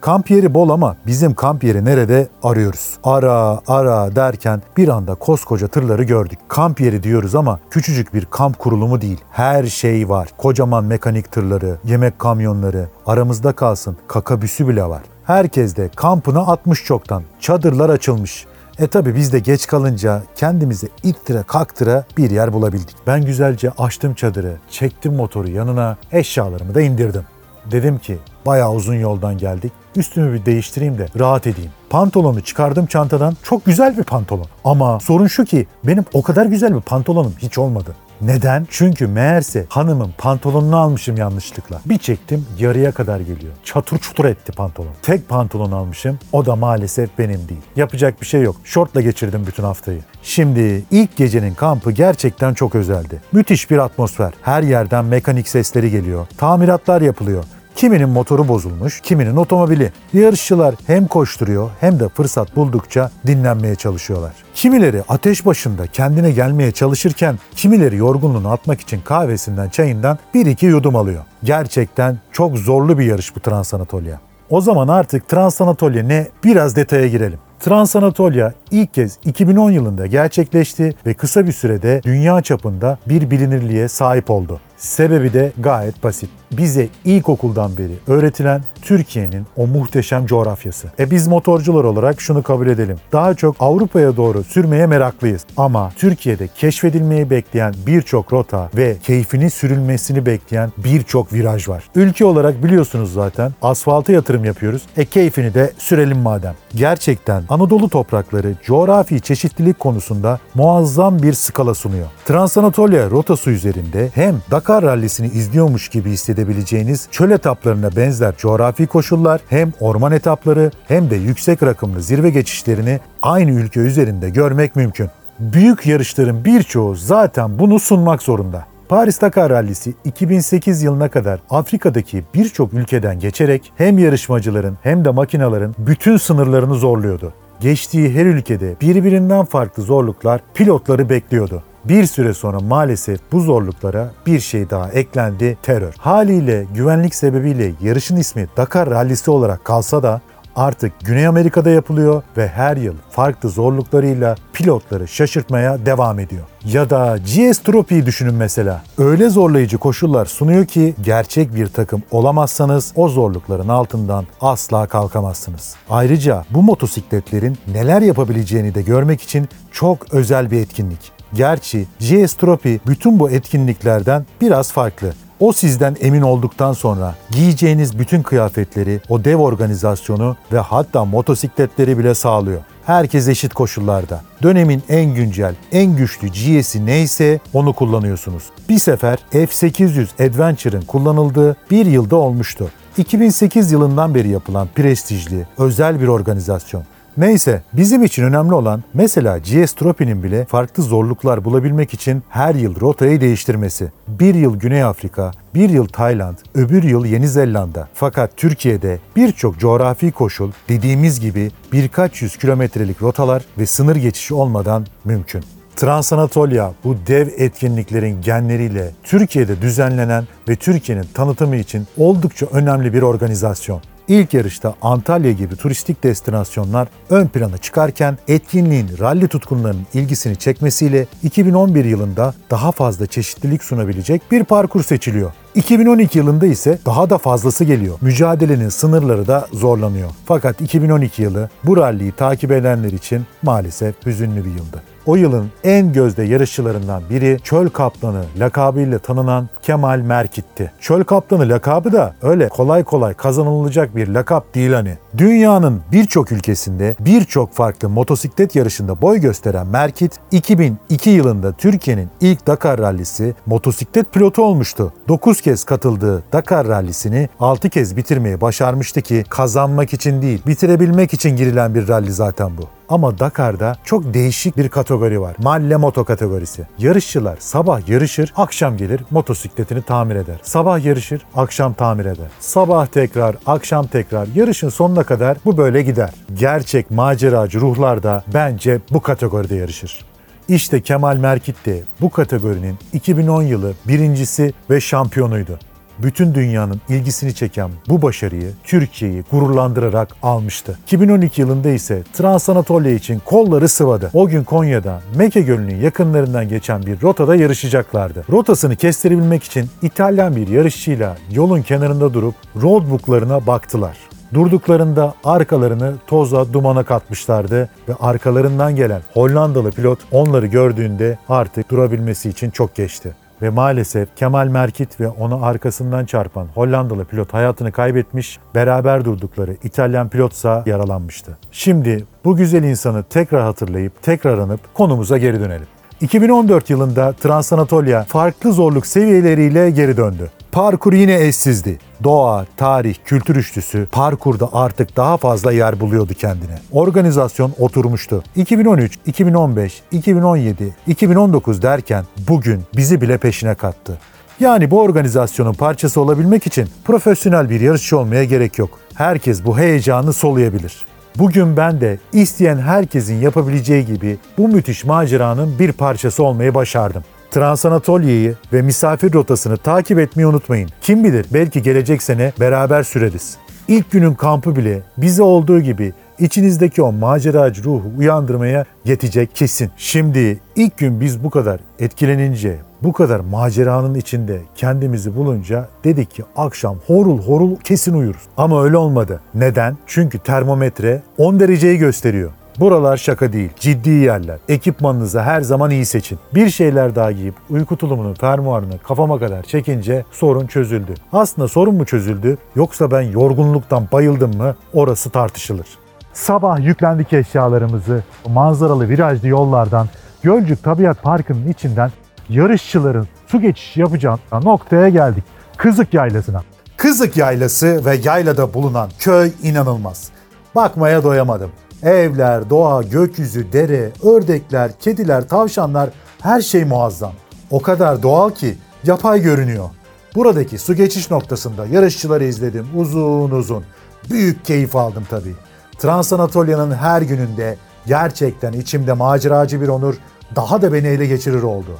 Kamp 0.05 0.31
yeri 0.31 0.53
bol 0.53 0.69
ama 0.69 0.95
bizim 1.07 1.33
kamp 1.33 1.63
yeri 1.63 1.85
nerede 1.85 2.27
arıyoruz. 2.43 2.97
Ara 3.03 3.59
ara 3.67 4.15
derken 4.15 4.61
bir 4.77 4.87
anda 4.87 5.15
koskoca 5.15 5.67
tırları 5.67 6.03
gördük. 6.03 6.39
Kamp 6.47 6.81
yeri 6.81 7.03
diyoruz 7.03 7.35
ama 7.35 7.59
küçücük 7.69 8.13
bir 8.13 8.25
kamp 8.25 8.59
kurulumu 8.59 9.01
değil. 9.01 9.21
Her 9.31 9.63
şey 9.63 10.09
var. 10.09 10.29
Kocaman 10.37 10.83
mekanik 10.83 11.31
tırları, 11.31 11.77
yemek 11.83 12.19
kamyonları, 12.19 12.87
aramızda 13.05 13.51
kalsın 13.51 13.97
kakabüsü 14.07 14.67
bile 14.67 14.83
var. 14.83 15.01
Herkes 15.23 15.75
de 15.75 15.89
kampına 15.95 16.39
atmış 16.39 16.83
çoktan. 16.83 17.23
Çadırlar 17.39 17.89
açılmış. 17.89 18.45
E 18.79 18.87
tabi 18.87 19.15
biz 19.15 19.33
de 19.33 19.39
geç 19.39 19.67
kalınca 19.67 20.23
kendimize 20.35 20.87
ittire 21.03 21.43
kaktıra 21.47 22.05
bir 22.17 22.29
yer 22.29 22.53
bulabildik. 22.53 22.95
Ben 23.07 23.25
güzelce 23.25 23.71
açtım 23.77 24.13
çadırı, 24.13 24.55
çektim 24.69 25.15
motoru 25.15 25.49
yanına, 25.49 25.97
eşyalarımı 26.11 26.75
da 26.75 26.81
indirdim. 26.81 27.23
Dedim 27.71 27.97
ki 27.97 28.17
bayağı 28.45 28.73
uzun 28.73 28.95
yoldan 28.95 29.37
geldik. 29.37 29.71
Üstümü 29.95 30.33
bir 30.33 30.45
değiştireyim 30.45 30.97
de 30.97 31.07
rahat 31.19 31.47
edeyim. 31.47 31.71
Pantolonu 31.89 32.41
çıkardım 32.41 32.85
çantadan. 32.85 33.37
Çok 33.43 33.65
güzel 33.65 33.97
bir 33.97 34.03
pantolon. 34.03 34.45
Ama 34.63 34.99
sorun 34.99 35.27
şu 35.27 35.45
ki 35.45 35.67
benim 35.83 36.05
o 36.13 36.21
kadar 36.21 36.45
güzel 36.45 36.75
bir 36.75 36.81
pantolonum 36.81 37.33
hiç 37.39 37.57
olmadı. 37.57 37.95
Neden? 38.21 38.67
Çünkü 38.69 39.07
meğerse 39.07 39.65
hanımın 39.69 40.13
pantolonunu 40.17 40.77
almışım 40.77 41.17
yanlışlıkla. 41.17 41.81
Bir 41.85 41.97
çektim 41.97 42.45
yarıya 42.59 42.91
kadar 42.91 43.19
geliyor. 43.19 43.53
Çatır 43.63 43.97
çutur 43.97 44.25
etti 44.25 44.51
pantolon. 44.51 44.91
Tek 45.01 45.29
pantolon 45.29 45.71
almışım 45.71 46.19
o 46.31 46.45
da 46.45 46.55
maalesef 46.55 47.09
benim 47.17 47.49
değil. 47.49 47.61
Yapacak 47.75 48.21
bir 48.21 48.25
şey 48.25 48.41
yok. 48.41 48.55
Şortla 48.63 49.01
geçirdim 49.01 49.43
bütün 49.47 49.63
haftayı. 49.63 49.99
Şimdi 50.23 50.83
ilk 50.91 51.15
gecenin 51.17 51.53
kampı 51.53 51.91
gerçekten 51.91 52.53
çok 52.53 52.75
özeldi. 52.75 53.21
Müthiş 53.31 53.71
bir 53.71 53.77
atmosfer. 53.77 54.33
Her 54.41 54.63
yerden 54.63 55.05
mekanik 55.05 55.47
sesleri 55.47 55.91
geliyor. 55.91 56.27
Tamiratlar 56.37 57.01
yapılıyor. 57.01 57.43
Kiminin 57.75 58.09
motoru 58.09 58.47
bozulmuş, 58.47 59.01
kiminin 59.01 59.35
otomobili. 59.35 59.91
Yarışçılar 60.13 60.75
hem 60.87 61.07
koşturuyor 61.07 61.69
hem 61.79 61.99
de 61.99 62.09
fırsat 62.09 62.55
buldukça 62.55 63.11
dinlenmeye 63.27 63.75
çalışıyorlar. 63.75 64.31
Kimileri 64.53 65.03
ateş 65.09 65.45
başında 65.45 65.87
kendine 65.87 66.31
gelmeye 66.31 66.71
çalışırken 66.71 67.39
kimileri 67.55 67.95
yorgunluğunu 67.95 68.51
atmak 68.51 68.81
için 68.81 69.01
kahvesinden 69.01 69.69
çayından 69.69 70.19
bir 70.33 70.45
iki 70.45 70.65
yudum 70.65 70.95
alıyor. 70.95 71.23
Gerçekten 71.43 72.19
çok 72.31 72.57
zorlu 72.57 72.99
bir 72.99 73.05
yarış 73.05 73.35
bu 73.35 73.39
Transanatolya. 73.39 74.19
O 74.49 74.61
zaman 74.61 74.87
artık 74.87 75.29
Transanatolya 75.29 76.03
ne 76.03 76.27
biraz 76.43 76.75
detaya 76.75 77.07
girelim. 77.07 77.39
Transanatolya 77.59 78.53
ilk 78.71 78.93
kez 78.93 79.19
2010 79.25 79.71
yılında 79.71 80.05
gerçekleşti 80.05 80.95
ve 81.05 81.13
kısa 81.13 81.47
bir 81.47 81.51
sürede 81.51 82.01
dünya 82.03 82.41
çapında 82.41 82.97
bir 83.07 83.31
bilinirliğe 83.31 83.87
sahip 83.87 84.29
oldu. 84.29 84.59
Sebebi 84.77 85.33
de 85.33 85.51
gayet 85.57 86.03
basit. 86.03 86.29
Bize 86.51 86.87
ilkokuldan 87.05 87.77
beri 87.77 87.93
öğretilen 88.07 88.61
Türkiye'nin 88.81 89.45
o 89.57 89.67
muhteşem 89.67 90.25
coğrafyası. 90.25 90.87
E 90.99 91.11
biz 91.11 91.27
motorcular 91.27 91.83
olarak 91.83 92.21
şunu 92.21 92.43
kabul 92.43 92.67
edelim. 92.67 92.97
Daha 93.11 93.33
çok 93.33 93.55
Avrupa'ya 93.59 94.17
doğru 94.17 94.43
sürmeye 94.43 94.87
meraklıyız. 94.87 95.45
Ama 95.57 95.91
Türkiye'de 95.95 96.47
keşfedilmeyi 96.47 97.29
bekleyen 97.29 97.73
birçok 97.87 98.33
rota 98.33 98.69
ve 98.75 98.97
keyfini 99.03 99.49
sürülmesini 99.49 100.25
bekleyen 100.25 100.71
birçok 100.77 101.33
viraj 101.33 101.69
var. 101.69 101.83
Ülke 101.95 102.25
olarak 102.25 102.63
biliyorsunuz 102.63 103.13
zaten 103.13 103.53
asfalta 103.61 104.11
yatırım 104.11 104.45
yapıyoruz. 104.45 104.81
E 104.97 105.05
keyfini 105.05 105.53
de 105.53 105.73
sürelim 105.77 106.17
madem. 106.17 106.53
Gerçekten 106.75 107.43
Anadolu 107.49 107.89
toprakları 107.89 108.55
coğrafi 108.63 109.21
çeşitlilik 109.21 109.79
konusunda 109.79 110.39
muazzam 110.55 111.21
bir 111.21 111.33
skala 111.33 111.73
sunuyor. 111.73 112.07
Transanatolia 112.25 113.09
rotası 113.09 113.49
üzerinde 113.49 114.09
hem 114.15 114.35
Dakar 114.51 114.64
rallisini 114.69 115.27
izliyormuş 115.27 115.89
gibi 115.89 116.11
hissedebileceğiniz 116.11 117.07
çöl 117.11 117.31
etaplarına 117.31 117.95
benzer 117.95 118.37
coğrafi 118.37 118.87
koşullar 118.87 119.41
hem 119.49 119.73
orman 119.79 120.11
etapları 120.11 120.71
hem 120.87 121.09
de 121.09 121.15
yüksek 121.15 121.63
rakımlı 121.63 122.01
zirve 122.01 122.29
geçişlerini 122.29 122.99
aynı 123.21 123.51
ülke 123.51 123.79
üzerinde 123.79 124.29
görmek 124.29 124.75
mümkün. 124.75 125.09
Büyük 125.39 125.85
yarışların 125.85 126.45
birçoğu 126.45 126.95
zaten 126.95 127.59
bunu 127.59 127.79
sunmak 127.79 128.21
zorunda. 128.21 128.65
Paris 128.89 129.21
Dakar 129.21 129.49
Rallisi 129.49 129.93
2008 130.05 130.83
yılına 130.83 131.09
kadar 131.09 131.39
Afrika'daki 131.49 132.23
birçok 132.33 132.73
ülkeden 132.73 133.19
geçerek 133.19 133.71
hem 133.75 133.97
yarışmacıların 133.97 134.77
hem 134.83 135.05
de 135.05 135.09
makinaların 135.09 135.75
bütün 135.77 136.17
sınırlarını 136.17 136.75
zorluyordu. 136.75 137.33
Geçtiği 137.59 138.13
her 138.13 138.25
ülkede 138.25 138.75
birbirinden 138.81 139.45
farklı 139.45 139.83
zorluklar 139.83 140.41
pilotları 140.53 141.09
bekliyordu. 141.09 141.63
Bir 141.89 142.05
süre 142.05 142.33
sonra 142.33 142.59
maalesef 142.59 143.19
bu 143.31 143.39
zorluklara 143.39 144.11
bir 144.25 144.39
şey 144.39 144.69
daha 144.69 144.89
eklendi, 144.89 145.57
terör. 145.63 145.93
Haliyle 145.97 146.65
güvenlik 146.75 147.15
sebebiyle 147.15 147.71
yarışın 147.81 148.15
ismi 148.15 148.47
Dakar 148.57 148.89
Rallisi 148.89 149.31
olarak 149.31 149.65
kalsa 149.65 150.03
da 150.03 150.21
artık 150.55 150.93
Güney 150.99 151.27
Amerika'da 151.27 151.69
yapılıyor 151.69 152.23
ve 152.37 152.47
her 152.47 152.77
yıl 152.77 152.93
farklı 153.09 153.49
zorluklarıyla 153.49 154.35
pilotları 154.53 155.07
şaşırtmaya 155.07 155.85
devam 155.85 156.19
ediyor. 156.19 156.43
Ya 156.65 156.89
da 156.89 157.17
GS 157.17 157.59
Trophy'yi 157.59 158.05
düşünün 158.05 158.35
mesela. 158.35 158.81
Öyle 158.97 159.29
zorlayıcı 159.29 159.77
koşullar 159.77 160.25
sunuyor 160.25 160.65
ki 160.65 160.95
gerçek 161.01 161.55
bir 161.55 161.67
takım 161.67 162.03
olamazsanız 162.11 162.93
o 162.95 163.09
zorlukların 163.09 163.69
altından 163.69 164.25
asla 164.41 164.87
kalkamazsınız. 164.87 165.75
Ayrıca 165.89 166.45
bu 166.49 166.61
motosikletlerin 166.61 167.57
neler 167.73 168.01
yapabileceğini 168.01 168.75
de 168.75 168.81
görmek 168.81 169.21
için 169.21 169.49
çok 169.71 170.13
özel 170.13 170.51
bir 170.51 170.59
etkinlik. 170.59 171.14
Gerçi 171.35 171.85
GS 171.99 172.33
Trophy 172.33 172.79
bütün 172.87 173.19
bu 173.19 173.29
etkinliklerden 173.29 174.25
biraz 174.41 174.71
farklı. 174.71 175.13
O 175.39 175.53
sizden 175.53 175.95
emin 176.01 176.21
olduktan 176.21 176.73
sonra 176.73 177.15
giyeceğiniz 177.31 177.99
bütün 177.99 178.21
kıyafetleri, 178.21 179.01
o 179.09 179.23
dev 179.23 179.37
organizasyonu 179.37 180.37
ve 180.51 180.59
hatta 180.59 181.05
motosikletleri 181.05 181.97
bile 181.97 182.15
sağlıyor. 182.15 182.61
Herkes 182.85 183.27
eşit 183.27 183.53
koşullarda. 183.53 184.21
Dönemin 184.43 184.83
en 184.89 185.15
güncel, 185.15 185.55
en 185.71 185.95
güçlü 185.95 186.27
GS'i 186.27 186.85
neyse 186.85 187.39
onu 187.53 187.73
kullanıyorsunuz. 187.73 188.43
Bir 188.69 188.79
sefer 188.79 189.19
F800 189.33 190.29
Adventure'ın 190.29 190.81
kullanıldığı 190.81 191.55
bir 191.71 191.85
yılda 191.85 192.15
olmuştu. 192.15 192.69
2008 192.97 193.71
yılından 193.71 194.15
beri 194.15 194.29
yapılan 194.29 194.67
prestijli, 194.75 195.47
özel 195.57 196.01
bir 196.01 196.07
organizasyon. 196.07 196.83
Neyse 197.17 197.61
bizim 197.73 198.03
için 198.03 198.23
önemli 198.23 198.53
olan 198.53 198.83
mesela 198.93 199.37
GS 199.37 199.73
Trophy'nin 199.73 200.23
bile 200.23 200.45
farklı 200.45 200.83
zorluklar 200.83 201.45
bulabilmek 201.45 201.93
için 201.93 202.23
her 202.29 202.55
yıl 202.55 202.81
rotayı 202.81 203.21
değiştirmesi. 203.21 203.91
Bir 204.07 204.35
yıl 204.35 204.59
Güney 204.59 204.83
Afrika, 204.83 205.31
bir 205.53 205.69
yıl 205.69 205.87
Tayland, 205.87 206.37
öbür 206.55 206.83
yıl 206.83 207.05
Yeni 207.05 207.27
Zelanda. 207.27 207.87
Fakat 207.93 208.37
Türkiye'de 208.37 208.99
birçok 209.15 209.59
coğrafi 209.59 210.11
koşul 210.11 210.51
dediğimiz 210.69 211.19
gibi 211.19 211.51
birkaç 211.73 212.21
yüz 212.21 212.37
kilometrelik 212.37 213.01
rotalar 213.01 213.43
ve 213.57 213.65
sınır 213.65 213.95
geçişi 213.95 214.33
olmadan 214.33 214.85
mümkün. 215.05 215.43
Transanatolia 215.75 216.71
bu 216.83 216.95
dev 217.07 217.27
etkinliklerin 217.37 218.21
genleriyle 218.21 218.91
Türkiye'de 219.03 219.61
düzenlenen 219.61 220.27
ve 220.49 220.55
Türkiye'nin 220.55 221.05
tanıtımı 221.13 221.55
için 221.55 221.87
oldukça 221.97 222.45
önemli 222.45 222.93
bir 222.93 223.01
organizasyon. 223.01 223.81
İlk 224.07 224.33
yarışta 224.33 224.75
Antalya 224.81 225.31
gibi 225.31 225.55
turistik 225.55 226.03
destinasyonlar 226.03 226.87
ön 227.09 227.27
plana 227.27 227.57
çıkarken 227.57 228.17
etkinliğin 228.27 228.89
ralli 228.99 229.27
tutkunlarının 229.27 229.87
ilgisini 229.93 230.35
çekmesiyle 230.35 231.07
2011 231.23 231.85
yılında 231.85 232.33
daha 232.51 232.71
fazla 232.71 233.05
çeşitlilik 233.05 233.63
sunabilecek 233.63 234.31
bir 234.31 234.43
parkur 234.43 234.83
seçiliyor. 234.83 235.31
2012 235.55 236.17
yılında 236.17 236.45
ise 236.45 236.79
daha 236.85 237.09
da 237.09 237.17
fazlası 237.17 237.63
geliyor. 237.63 237.97
Mücadelenin 238.01 238.69
sınırları 238.69 239.27
da 239.27 239.47
zorlanıyor. 239.53 240.09
Fakat 240.25 240.61
2012 240.61 241.21
yılı 241.21 241.49
bu 241.63 241.77
ralliyi 241.77 242.11
takip 242.11 242.51
edenler 242.51 242.91
için 242.91 243.25
maalesef 243.43 244.05
hüzünlü 244.05 244.45
bir 244.45 244.49
yıldı. 244.49 244.95
O 245.05 245.15
yılın 245.15 245.51
en 245.63 245.93
gözde 245.93 246.23
yarışçılarından 246.23 247.03
biri 247.09 247.39
Çöl 247.43 247.69
Kaplanı 247.69 248.25
lakabıyla 248.39 248.99
tanınan 248.99 249.49
Kemal 249.61 249.99
Merkit'ti. 249.99 250.71
Çöl 250.79 251.03
Kaplanı 251.03 251.49
lakabı 251.49 251.93
da 251.93 252.15
öyle 252.21 252.49
kolay 252.49 252.83
kolay 252.83 253.13
kazanılacak 253.13 253.95
bir 253.95 254.07
lakap 254.07 254.55
değil 254.55 254.73
hani. 254.73 254.97
Dünyanın 255.17 255.81
birçok 255.91 256.31
ülkesinde 256.31 256.95
birçok 256.99 257.53
farklı 257.53 257.89
motosiklet 257.89 258.55
yarışında 258.55 259.01
boy 259.01 259.19
gösteren 259.19 259.67
Merkit 259.67 260.13
2002 260.31 261.09
yılında 261.09 261.51
Türkiye'nin 261.51 262.09
ilk 262.21 262.47
Dakar 262.47 262.79
rallisi 262.79 263.35
motosiklet 263.45 264.13
pilotu 264.13 264.43
olmuştu. 264.43 264.93
9 265.07 265.41
kez 265.45 265.63
katıldığı 265.63 266.23
Dakar 266.33 266.67
rallisini 266.67 267.29
6 267.39 267.69
kez 267.69 267.97
bitirmeyi 267.97 268.41
başarmıştı 268.41 269.01
ki 269.01 269.23
kazanmak 269.29 269.93
için 269.93 270.21
değil 270.21 270.41
bitirebilmek 270.47 271.13
için 271.13 271.35
girilen 271.35 271.75
bir 271.75 271.87
ralli 271.87 272.11
zaten 272.11 272.57
bu. 272.57 272.61
Ama 272.89 273.19
Dakar'da 273.19 273.75
çok 273.83 274.13
değişik 274.13 274.57
bir 274.57 274.69
kategori 274.69 275.21
var. 275.21 275.35
Malle 275.39 275.75
moto 275.75 276.05
kategorisi. 276.05 276.67
Yarışçılar 276.77 277.37
sabah 277.39 277.89
yarışır, 277.89 278.33
akşam 278.37 278.77
gelir 278.77 279.01
motosikletini 279.11 279.81
tamir 279.81 280.15
eder. 280.15 280.39
Sabah 280.43 280.85
yarışır, 280.85 281.21
akşam 281.35 281.73
tamir 281.73 282.05
eder. 282.05 282.29
Sabah 282.39 282.85
tekrar, 282.85 283.35
akşam 283.45 283.87
tekrar. 283.87 284.27
Yarışın 284.35 284.69
sonuna 284.69 285.03
kadar 285.03 285.37
bu 285.45 285.57
böyle 285.57 285.81
gider. 285.81 286.09
Gerçek 286.33 286.91
maceracı 286.91 287.61
ruhlar 287.61 288.03
da 288.03 288.23
bence 288.33 288.79
bu 288.91 289.01
kategoride 289.01 289.55
yarışır. 289.55 290.14
İşte 290.49 290.81
Kemal 290.81 291.17
Merkit 291.17 291.65
de 291.65 291.81
bu 292.01 292.09
kategorinin 292.09 292.75
2010 292.93 293.41
yılı 293.41 293.73
birincisi 293.87 294.53
ve 294.69 294.81
şampiyonuydu. 294.81 295.59
bütün 295.99 296.35
dünyanın 296.35 296.81
ilgisini 296.89 297.33
çeken 297.35 297.71
bu 297.89 298.01
başarıyı 298.01 298.51
Türkiye'yi 298.63 299.23
gururlandırarak 299.31 300.15
almıştı. 300.23 300.79
2012 300.83 301.41
yılında 301.41 301.69
ise 301.69 302.03
Transanatolya 302.13 302.91
için 302.91 303.21
kolları 303.25 303.69
sıvadı. 303.69 304.09
O 304.13 304.27
gün 304.27 304.43
Konya'da 304.43 305.01
Meke 305.15 305.41
Gölü'nün 305.41 305.81
yakınlarından 305.81 306.49
geçen 306.49 306.85
bir 306.85 307.01
rotada 307.01 307.35
yarışacaklardı. 307.35 308.25
Rotasını 308.29 308.75
kestirebilmek 308.75 309.43
için 309.43 309.69
İtalyan 309.81 310.35
bir 310.35 310.47
yarışçıyla 310.47 311.17
yolun 311.31 311.61
kenarında 311.61 312.13
durup 312.13 312.35
roadbooklarına 312.61 313.47
baktılar. 313.47 313.97
Durduklarında 314.35 315.13
arkalarını 315.23 315.93
toza 316.07 316.53
dumana 316.53 316.83
katmışlardı 316.83 317.69
ve 317.89 317.93
arkalarından 317.99 318.75
gelen 318.75 319.01
Hollandalı 319.13 319.71
pilot 319.71 319.99
onları 320.11 320.45
gördüğünde 320.45 321.17
artık 321.29 321.71
durabilmesi 321.71 322.29
için 322.29 322.49
çok 322.49 322.75
geçti. 322.75 323.15
Ve 323.41 323.49
maalesef 323.49 324.15
Kemal 324.15 324.47
Merkit 324.47 324.99
ve 325.01 325.07
onu 325.07 325.45
arkasından 325.45 326.05
çarpan 326.05 326.47
Hollandalı 326.55 327.05
pilot 327.05 327.33
hayatını 327.33 327.71
kaybetmiş, 327.71 328.39
beraber 328.55 329.05
durdukları 329.05 329.57
İtalyan 329.63 330.09
pilotsa 330.09 330.63
yaralanmıştı. 330.65 331.37
Şimdi 331.51 332.05
bu 332.25 332.35
güzel 332.35 332.63
insanı 332.63 333.03
tekrar 333.03 333.41
hatırlayıp 333.41 334.03
tekrar 334.03 334.37
anıp 334.37 334.73
konumuza 334.73 335.17
geri 335.17 335.39
dönelim. 335.39 335.67
2014 336.01 336.69
yılında 336.69 337.13
Transanatolya 337.13 338.03
farklı 338.03 338.53
zorluk 338.53 338.87
seviyeleriyle 338.87 339.69
geri 339.69 339.97
döndü. 339.97 340.31
Parkur 340.51 340.93
yine 340.93 341.21
eşsizdi. 341.21 341.79
Doğa, 342.03 342.45
tarih, 342.57 342.95
kültür 343.05 343.35
üçlüsü 343.35 343.87
parkurda 343.91 344.49
artık 344.53 344.97
daha 344.97 345.17
fazla 345.17 345.51
yer 345.51 345.79
buluyordu 345.79 346.13
kendine. 346.13 346.59
Organizasyon 346.71 347.53
oturmuştu. 347.59 348.23
2013, 348.35 348.99
2015, 349.05 349.81
2017, 349.91 350.75
2019 350.87 351.61
derken 351.61 352.05
bugün 352.27 352.63
bizi 352.77 353.01
bile 353.01 353.17
peşine 353.17 353.55
kattı. 353.55 353.97
Yani 354.39 354.71
bu 354.71 354.81
organizasyonun 354.81 355.53
parçası 355.53 356.01
olabilmek 356.01 356.47
için 356.47 356.69
profesyonel 356.85 357.49
bir 357.49 357.61
yarışçı 357.61 357.97
olmaya 357.97 358.23
gerek 358.23 358.59
yok. 358.59 358.79
Herkes 358.93 359.45
bu 359.45 359.57
heyecanı 359.57 360.13
soluyabilir. 360.13 360.85
Bugün 361.17 361.57
ben 361.57 361.81
de 361.81 361.99
isteyen 362.13 362.57
herkesin 362.57 363.15
yapabileceği 363.21 363.85
gibi 363.85 364.17
bu 364.37 364.47
müthiş 364.47 364.85
maceranın 364.85 365.59
bir 365.59 365.71
parçası 365.71 366.23
olmayı 366.23 366.53
başardım. 366.53 367.03
Transanatolia'yı 367.31 368.35
ve 368.53 368.61
misafir 368.61 369.13
rotasını 369.13 369.57
takip 369.57 369.99
etmeyi 369.99 370.27
unutmayın. 370.27 370.69
Kim 370.81 371.03
bilir 371.03 371.25
belki 371.33 371.61
gelecek 371.61 372.03
sene 372.03 372.33
beraber 372.39 372.83
süreriz. 372.83 373.37
İlk 373.67 373.91
günün 373.91 374.13
kampı 374.13 374.55
bile 374.55 374.81
bize 374.97 375.23
olduğu 375.23 375.59
gibi 375.59 375.93
içinizdeki 376.19 376.81
o 376.81 376.91
maceracı 376.91 377.63
ruhu 377.63 377.91
uyandırmaya 377.97 378.65
yetecek 378.85 379.35
kesin. 379.35 379.71
Şimdi 379.77 380.39
ilk 380.55 380.77
gün 380.77 381.01
biz 381.01 381.23
bu 381.23 381.29
kadar 381.29 381.59
etkilenince, 381.79 382.57
bu 382.83 382.93
kadar 382.93 383.19
maceranın 383.19 383.95
içinde 383.95 384.41
kendimizi 384.55 385.15
bulunca 385.15 385.69
dedik 385.83 386.11
ki 386.11 386.23
akşam 386.35 386.77
horul 386.87 387.21
horul 387.21 387.55
kesin 387.55 387.93
uyuruz. 387.93 388.21
Ama 388.37 388.63
öyle 388.63 388.77
olmadı. 388.77 389.21
Neden? 389.33 389.77
Çünkü 389.87 390.19
termometre 390.19 391.01
10 391.17 391.39
dereceyi 391.39 391.77
gösteriyor. 391.77 392.31
Buralar 392.59 392.97
şaka 392.97 393.33
değil, 393.33 393.49
ciddi 393.59 393.89
yerler. 393.89 394.37
Ekipmanınızı 394.49 395.21
her 395.21 395.41
zaman 395.41 395.71
iyi 395.71 395.85
seçin. 395.85 396.19
Bir 396.35 396.49
şeyler 396.49 396.95
daha 396.95 397.11
giyip 397.11 397.35
uyku 397.49 397.77
tulumunu, 397.77 398.13
fermuarını 398.13 398.79
kafama 398.79 399.19
kadar 399.19 399.43
çekince 399.43 400.05
sorun 400.11 400.47
çözüldü. 400.47 400.93
Aslında 401.13 401.47
sorun 401.47 401.75
mu 401.75 401.85
çözüldü 401.85 402.37
yoksa 402.55 402.91
ben 402.91 403.01
yorgunluktan 403.01 403.87
bayıldım 403.91 404.37
mı 404.37 404.55
orası 404.73 405.09
tartışılır. 405.09 405.67
Sabah 406.15 406.59
yüklendik 406.59 407.13
eşyalarımızı 407.13 408.03
manzaralı 408.27 408.89
virajlı 408.89 409.27
yollardan 409.27 409.87
Gölcük 410.23 410.63
Tabiat 410.63 411.03
Parkı'nın 411.03 411.47
içinden 411.47 411.91
yarışçıların 412.29 413.07
su 413.27 413.41
geçişi 413.41 413.79
yapacağı 413.79 414.17
noktaya 414.31 414.89
geldik. 414.89 415.23
Kızık 415.57 415.93
Yaylası'na. 415.93 416.43
Kızık 416.77 417.17
Yaylası 417.17 417.85
ve 417.85 417.99
yaylada 418.03 418.53
bulunan 418.53 418.89
köy 418.99 419.31
inanılmaz. 419.43 420.09
Bakmaya 420.55 421.03
doyamadım. 421.03 421.51
Evler, 421.83 422.49
doğa, 422.49 422.83
gökyüzü, 422.83 423.53
dere, 423.53 423.91
ördekler, 424.03 424.71
kediler, 424.79 425.27
tavşanlar 425.27 425.89
her 426.21 426.41
şey 426.41 426.65
muazzam. 426.65 427.13
O 427.51 427.61
kadar 427.61 428.03
doğal 428.03 428.29
ki 428.29 428.57
yapay 428.83 429.21
görünüyor. 429.21 429.69
Buradaki 430.15 430.57
su 430.57 430.73
geçiş 430.73 431.11
noktasında 431.11 431.65
yarışçıları 431.65 432.23
izledim 432.23 432.67
uzun 432.75 433.31
uzun. 433.31 433.63
Büyük 434.09 434.45
keyif 434.45 434.75
aldım 434.75 435.03
tabii. 435.09 435.35
Transanatolia'nın 435.77 436.71
her 436.71 437.01
gününde 437.01 437.57
gerçekten 437.85 438.53
içimde 438.53 438.93
maceracı 438.93 439.61
bir 439.61 439.67
onur 439.67 439.95
daha 440.35 440.61
da 440.61 440.73
beni 440.73 440.87
ele 440.87 441.05
geçirir 441.05 441.43
oldu. 441.43 441.71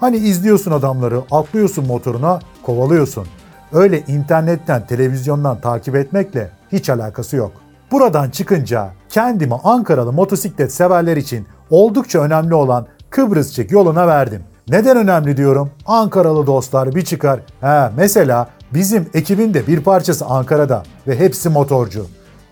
Hani 0.00 0.16
izliyorsun 0.16 0.70
adamları, 0.70 1.20
atlıyorsun 1.30 1.86
motoruna, 1.86 2.40
kovalıyorsun. 2.62 3.26
Öyle 3.72 4.00
internetten, 4.00 4.86
televizyondan 4.86 5.60
takip 5.60 5.96
etmekle 5.96 6.50
hiç 6.72 6.90
alakası 6.90 7.36
yok. 7.36 7.52
Buradan 7.90 8.30
çıkınca 8.30 8.90
kendimi 9.08 9.54
Ankaralı 9.54 10.12
motosiklet 10.12 10.72
severler 10.72 11.16
için 11.16 11.46
oldukça 11.70 12.20
önemli 12.20 12.54
olan 12.54 12.86
Kıbrısçık 13.10 13.70
yoluna 13.70 14.06
verdim. 14.06 14.42
Neden 14.68 14.96
önemli 14.96 15.36
diyorum? 15.36 15.70
Ankaralı 15.86 16.46
dostlar 16.46 16.94
bir 16.94 17.04
çıkar. 17.04 17.40
He, 17.60 17.90
mesela 17.96 18.48
bizim 18.74 19.08
ekibin 19.14 19.54
de 19.54 19.66
bir 19.66 19.80
parçası 19.80 20.26
Ankara'da 20.26 20.82
ve 21.06 21.18
hepsi 21.18 21.48
motorcu. 21.48 22.06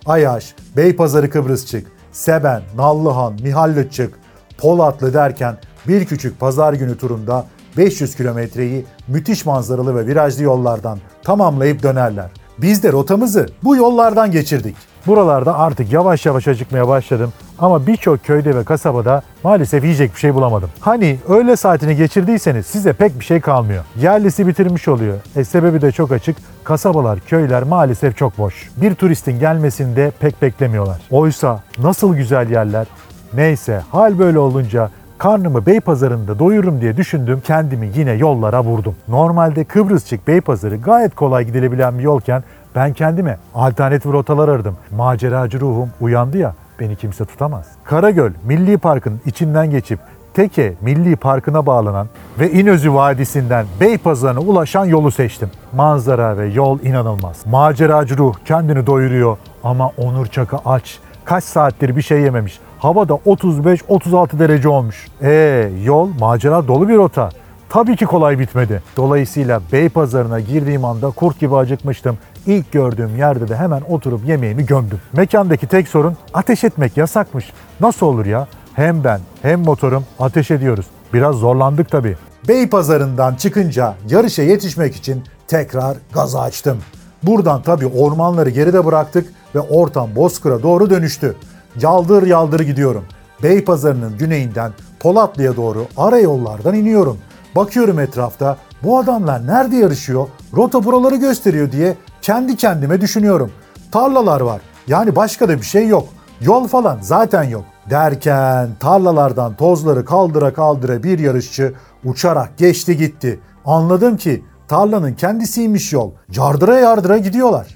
Ayaş, 0.05 0.55
Beypazarı 0.77 1.29
Kıbrısçık, 1.29 1.87
Seben, 2.11 2.61
Nallıhan, 2.75 3.33
Mihallıççık, 3.41 4.13
Polatlı 4.57 5.13
derken 5.13 5.57
bir 5.87 6.05
küçük 6.05 6.39
pazar 6.39 6.73
günü 6.73 6.97
turunda 6.97 7.45
500 7.77 8.15
kilometreyi 8.15 8.85
müthiş 9.07 9.45
manzaralı 9.45 9.95
ve 9.95 10.07
virajlı 10.07 10.43
yollardan 10.43 10.99
tamamlayıp 11.23 11.83
dönerler. 11.83 12.29
Biz 12.57 12.83
de 12.83 12.91
rotamızı 12.91 13.45
bu 13.63 13.75
yollardan 13.75 14.31
geçirdik. 14.31 14.75
Buralarda 15.07 15.57
artık 15.59 15.93
yavaş 15.93 16.25
yavaş 16.25 16.47
acıkmaya 16.47 16.87
başladım 16.87 17.33
ama 17.59 17.87
birçok 17.87 18.23
köyde 18.23 18.55
ve 18.55 18.63
kasabada 18.63 19.21
maalesef 19.43 19.83
yiyecek 19.83 20.13
bir 20.13 20.19
şey 20.19 20.33
bulamadım. 20.33 20.69
Hani 20.79 21.19
öğle 21.29 21.55
saatini 21.55 21.95
geçirdiyseniz 21.95 22.65
size 22.65 22.93
pek 22.93 23.19
bir 23.19 23.25
şey 23.25 23.41
kalmıyor. 23.41 23.83
Yerlisi 24.01 24.47
bitirmiş 24.47 24.87
oluyor. 24.87 25.17
E 25.35 25.43
sebebi 25.43 25.81
de 25.81 25.91
çok 25.91 26.11
açık. 26.11 26.37
Kasabalar, 26.63 27.19
köyler 27.19 27.63
maalesef 27.63 28.17
çok 28.17 28.37
boş. 28.37 28.69
Bir 28.77 28.95
turistin 28.95 29.39
gelmesini 29.39 29.95
de 29.95 30.11
pek 30.19 30.41
beklemiyorlar. 30.41 31.01
Oysa 31.11 31.63
nasıl 31.77 32.15
güzel 32.15 32.51
yerler. 32.51 32.87
Neyse 33.33 33.81
hal 33.91 34.19
böyle 34.19 34.39
olunca 34.39 34.89
karnımı 35.17 35.65
Beypazarı'nda 35.65 36.39
doyururum 36.39 36.81
diye 36.81 36.97
düşündüm. 36.97 37.41
Kendimi 37.45 37.89
yine 37.95 38.11
yollara 38.11 38.63
vurdum. 38.63 38.95
Normalde 39.07 39.63
Kıbrısçık 39.63 40.27
Beypazarı 40.27 40.77
gayet 40.77 41.15
kolay 41.15 41.45
gidilebilen 41.45 41.97
bir 41.97 42.03
yolken 42.03 42.43
ben 42.75 42.93
kendime 42.93 43.37
alternatif 43.55 44.11
rotalar 44.11 44.49
aradım. 44.49 44.77
Maceracı 44.95 45.59
ruhum 45.59 45.89
uyandı 46.01 46.37
ya 46.37 46.55
beni 46.79 46.95
kimse 46.95 47.25
tutamaz. 47.25 47.65
Karagöl 47.83 48.31
Milli 48.47 48.77
Park'ın 48.77 49.21
içinden 49.25 49.69
geçip 49.69 49.99
Teke 50.33 50.73
Milli 50.81 51.15
Parkı'na 51.15 51.65
bağlanan 51.65 52.07
ve 52.39 52.51
İnözü 52.51 52.93
Vadisi'nden 52.93 53.65
Beypazarı'na 53.79 54.39
ulaşan 54.39 54.85
yolu 54.85 55.11
seçtim. 55.11 55.49
Manzara 55.73 56.37
ve 56.37 56.45
yol 56.47 56.79
inanılmaz. 56.79 57.45
Maceracı 57.45 58.17
ruh 58.17 58.35
kendini 58.45 58.87
doyuruyor 58.87 59.37
ama 59.63 59.91
Onur 59.97 60.25
Çakı 60.25 60.57
aç. 60.65 60.99
Kaç 61.25 61.43
saattir 61.43 61.95
bir 61.95 62.01
şey 62.01 62.21
yememiş. 62.21 62.59
Havada 62.79 63.13
35-36 63.13 64.39
derece 64.39 64.69
olmuş. 64.69 65.07
Ee 65.21 65.69
yol 65.83 66.09
macera 66.19 66.67
dolu 66.67 66.89
bir 66.89 66.95
rota. 66.95 67.29
Tabii 67.69 67.95
ki 67.95 68.05
kolay 68.05 68.39
bitmedi. 68.39 68.83
Dolayısıyla 68.97 69.61
Beypazarı'na 69.71 70.39
girdiğim 70.39 70.85
anda 70.85 71.09
kurt 71.09 71.39
gibi 71.39 71.55
acıkmıştım. 71.55 72.17
İlk 72.47 72.71
gördüğüm 72.71 73.17
yerde 73.17 73.47
de 73.47 73.55
hemen 73.55 73.81
oturup 73.89 74.25
yemeğimi 74.25 74.65
gömdüm. 74.65 74.99
Mekandaki 75.13 75.67
tek 75.67 75.87
sorun 75.87 76.17
ateş 76.33 76.63
etmek 76.63 76.97
yasakmış. 76.97 77.53
Nasıl 77.79 78.05
olur 78.05 78.25
ya? 78.25 78.47
Hem 78.73 79.03
ben 79.03 79.19
hem 79.41 79.59
motorum 79.61 80.03
ateş 80.19 80.51
ediyoruz. 80.51 80.85
Biraz 81.13 81.35
zorlandık 81.35 81.91
tabii. 81.91 82.17
Beypazarı'ndan 82.47 83.35
çıkınca 83.35 83.95
yarışa 84.09 84.43
yetişmek 84.43 84.95
için 84.95 85.23
tekrar 85.47 85.97
gaza 86.13 86.41
açtım. 86.41 86.77
Buradan 87.23 87.61
tabii 87.61 87.87
ormanları 87.87 88.49
geride 88.49 88.85
bıraktık 88.85 89.33
ve 89.55 89.59
ortam 89.59 90.09
Bozkır'a 90.15 90.63
doğru 90.63 90.89
dönüştü. 90.89 91.35
Yaldır 91.81 92.27
yaldır 92.27 92.59
gidiyorum. 92.59 93.03
Beypazarı'nın 93.43 94.17
güneyinden 94.17 94.71
Polatlı'ya 94.99 95.55
doğru 95.55 95.85
ara 95.97 96.19
yollardan 96.19 96.75
iniyorum. 96.75 97.17
Bakıyorum 97.55 97.99
etrafta 97.99 98.57
bu 98.83 98.97
adamlar 98.97 99.47
nerede 99.47 99.75
yarışıyor? 99.75 100.27
Rota 100.55 100.83
buraları 100.83 101.15
gösteriyor 101.15 101.71
diye 101.71 101.95
kendi 102.21 102.55
kendime 102.55 103.01
düşünüyorum. 103.01 103.51
Tarlalar 103.91 104.41
var. 104.41 104.61
Yani 104.87 105.15
başka 105.15 105.49
da 105.49 105.57
bir 105.57 105.65
şey 105.65 105.87
yok. 105.87 106.07
Yol 106.41 106.67
falan 106.67 106.99
zaten 107.01 107.43
yok. 107.43 107.65
Derken 107.89 108.69
tarlalardan 108.79 109.55
tozları 109.55 110.05
kaldıra 110.05 110.53
kaldıra 110.53 111.03
bir 111.03 111.19
yarışçı 111.19 111.73
uçarak 112.03 112.57
geçti 112.57 112.97
gitti. 112.97 113.39
Anladım 113.65 114.17
ki 114.17 114.43
tarlanın 114.67 115.13
kendisiymiş 115.13 115.93
yol. 115.93 116.11
Yardıra 116.35 116.79
yardıra 116.79 117.17
gidiyorlar. 117.17 117.67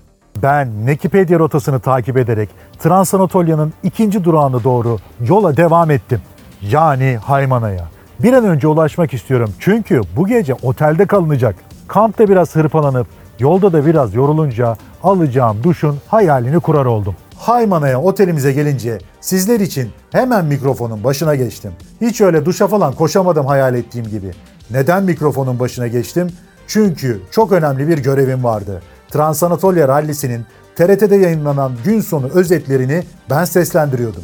Ben 0.43 0.85
Nekipedia 0.85 1.39
rotasını 1.39 1.79
takip 1.79 2.17
ederek 2.17 2.49
Transanatolia'nın 2.79 3.73
ikinci 3.83 4.23
durağına 4.23 4.63
doğru 4.63 4.97
yola 5.27 5.57
devam 5.57 5.91
ettim. 5.91 6.21
Yani 6.61 7.17
Haymana'ya. 7.23 7.87
Bir 8.19 8.33
an 8.33 8.45
önce 8.45 8.67
ulaşmak 8.67 9.13
istiyorum 9.13 9.53
çünkü 9.59 10.01
bu 10.15 10.27
gece 10.27 10.53
otelde 10.53 11.05
kalınacak. 11.05 11.55
Kampta 11.87 12.29
biraz 12.29 12.55
hırpalanıp 12.55 13.07
Yolda 13.39 13.73
da 13.73 13.85
biraz 13.85 14.15
yorulunca 14.15 14.77
alacağım 15.03 15.63
duşun 15.63 15.97
hayalini 16.07 16.59
kurar 16.59 16.85
oldum. 16.85 17.15
Haymana'ya 17.37 18.01
otelimize 18.01 18.53
gelince 18.53 18.97
sizler 19.21 19.59
için 19.59 19.89
hemen 20.11 20.45
mikrofonun 20.45 21.03
başına 21.03 21.35
geçtim. 21.35 21.71
Hiç 22.01 22.21
öyle 22.21 22.45
duşa 22.45 22.67
falan 22.67 22.93
koşamadım 22.93 23.45
hayal 23.45 23.75
ettiğim 23.75 24.07
gibi. 24.07 24.31
Neden 24.71 25.03
mikrofonun 25.03 25.59
başına 25.59 25.87
geçtim? 25.87 26.27
Çünkü 26.67 27.21
çok 27.31 27.51
önemli 27.51 27.87
bir 27.87 27.97
görevim 27.97 28.43
vardı. 28.43 28.81
Transanatolia 29.11 29.87
Rallisi'nin 29.87 30.45
TRT'de 30.75 31.15
yayınlanan 31.15 31.71
gün 31.85 32.01
sonu 32.01 32.27
özetlerini 32.27 33.03
ben 33.29 33.45
seslendiriyordum. 33.45 34.23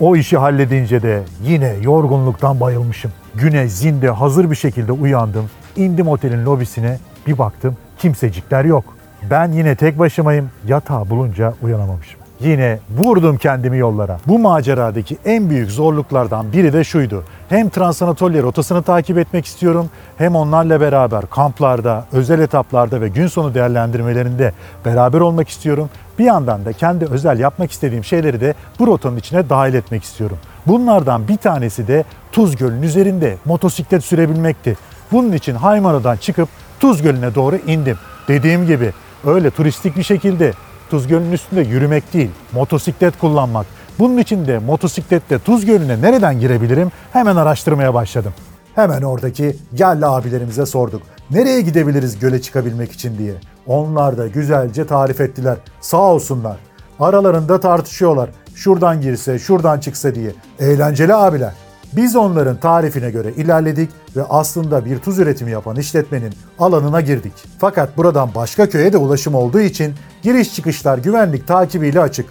O 0.00 0.16
işi 0.16 0.36
halledince 0.36 1.02
de 1.02 1.22
yine 1.44 1.74
yorgunluktan 1.82 2.60
bayılmışım. 2.60 3.12
Güne 3.34 3.68
zinde 3.68 4.10
hazır 4.10 4.50
bir 4.50 4.56
şekilde 4.56 4.92
uyandım. 4.92 5.50
İndim 5.76 6.08
otelin 6.08 6.46
lobisine 6.46 6.98
bir 7.26 7.38
baktım 7.38 7.76
kimsecikler 7.98 8.64
yok. 8.64 8.84
Ben 9.30 9.52
yine 9.52 9.76
tek 9.76 9.98
başımayım. 9.98 10.50
Yatağı 10.66 11.10
bulunca 11.10 11.54
uyanamamışım. 11.62 12.17
Yine 12.40 12.78
vurdum 12.90 13.36
kendimi 13.36 13.78
yollara. 13.78 14.18
Bu 14.26 14.38
maceradaki 14.38 15.16
en 15.24 15.50
büyük 15.50 15.70
zorluklardan 15.70 16.52
biri 16.52 16.72
de 16.72 16.84
şuydu. 16.84 17.24
Hem 17.48 17.68
Transanatolia 17.68 18.42
rotasını 18.42 18.82
takip 18.82 19.18
etmek 19.18 19.46
istiyorum 19.46 19.90
hem 20.18 20.36
onlarla 20.36 20.80
beraber 20.80 21.26
kamplarda, 21.30 22.06
özel 22.12 22.40
etaplarda 22.40 23.00
ve 23.00 23.08
gün 23.08 23.26
sonu 23.26 23.54
değerlendirmelerinde 23.54 24.52
beraber 24.84 25.20
olmak 25.20 25.48
istiyorum. 25.48 25.90
Bir 26.18 26.24
yandan 26.24 26.64
da 26.64 26.72
kendi 26.72 27.04
özel 27.04 27.38
yapmak 27.38 27.70
istediğim 27.70 28.04
şeyleri 28.04 28.40
de 28.40 28.54
bu 28.78 28.86
rotanın 28.86 29.16
içine 29.16 29.50
dahil 29.50 29.74
etmek 29.74 30.02
istiyorum. 30.02 30.38
Bunlardan 30.66 31.28
bir 31.28 31.36
tanesi 31.36 31.88
de 31.88 32.04
Tuz 32.32 32.56
Gölü'nün 32.56 32.82
üzerinde 32.82 33.36
motosiklet 33.44 34.04
sürebilmekti. 34.04 34.76
Bunun 35.12 35.32
için 35.32 35.54
Haymara'dan 35.54 36.16
çıkıp 36.16 36.48
Tuz 36.80 37.02
Gölü'ne 37.02 37.34
doğru 37.34 37.56
indim. 37.56 37.96
Dediğim 38.28 38.66
gibi 38.66 38.92
öyle 39.26 39.50
turistik 39.50 39.96
bir 39.96 40.02
şekilde 40.02 40.52
Tuz 40.90 41.06
Gölü'nün 41.06 41.32
üstünde 41.32 41.60
yürümek 41.60 42.12
değil, 42.12 42.30
motosiklet 42.52 43.18
kullanmak. 43.18 43.66
Bunun 43.98 44.18
için 44.18 44.46
de 44.46 44.58
motosiklette 44.58 45.38
Tuz 45.38 45.64
Gölü'ne 45.64 46.02
nereden 46.02 46.40
girebilirim 46.40 46.92
hemen 47.12 47.36
araştırmaya 47.36 47.94
başladım. 47.94 48.32
Hemen 48.74 49.02
oradaki 49.02 49.56
yerli 49.78 50.06
abilerimize 50.06 50.66
sorduk. 50.66 51.02
Nereye 51.30 51.60
gidebiliriz 51.60 52.18
göle 52.18 52.42
çıkabilmek 52.42 52.92
için 52.92 53.18
diye. 53.18 53.34
Onlar 53.66 54.18
da 54.18 54.26
güzelce 54.26 54.86
tarif 54.86 55.20
ettiler. 55.20 55.56
Sağ 55.80 56.00
olsunlar. 56.00 56.56
Aralarında 57.00 57.60
tartışıyorlar. 57.60 58.30
Şuradan 58.54 59.00
girse, 59.00 59.38
şuradan 59.38 59.80
çıksa 59.80 60.14
diye. 60.14 60.32
Eğlenceli 60.60 61.14
abiler. 61.14 61.52
Biz 61.92 62.16
onların 62.16 62.56
tarifine 62.56 63.10
göre 63.10 63.32
ilerledik 63.32 63.90
ve 64.16 64.22
aslında 64.24 64.84
bir 64.84 64.98
tuz 64.98 65.18
üretimi 65.18 65.50
yapan 65.50 65.76
işletmenin 65.76 66.32
alanına 66.58 67.00
girdik. 67.00 67.32
Fakat 67.58 67.96
buradan 67.96 68.30
başka 68.34 68.68
köye 68.68 68.92
de 68.92 68.96
ulaşım 68.96 69.34
olduğu 69.34 69.60
için 69.60 69.94
giriş 70.22 70.54
çıkışlar 70.54 70.98
güvenlik 70.98 71.46
takibiyle 71.46 72.00
açık. 72.00 72.26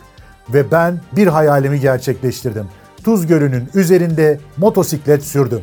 Ve 0.50 0.72
ben 0.72 1.02
bir 1.16 1.28
hayalimi 1.28 1.80
gerçekleştirdim. 1.80 2.66
Tuz 3.04 3.28
Gölü'nün 3.28 3.70
üzerinde 3.74 4.40
motosiklet 4.58 5.24
sürdüm. 5.24 5.62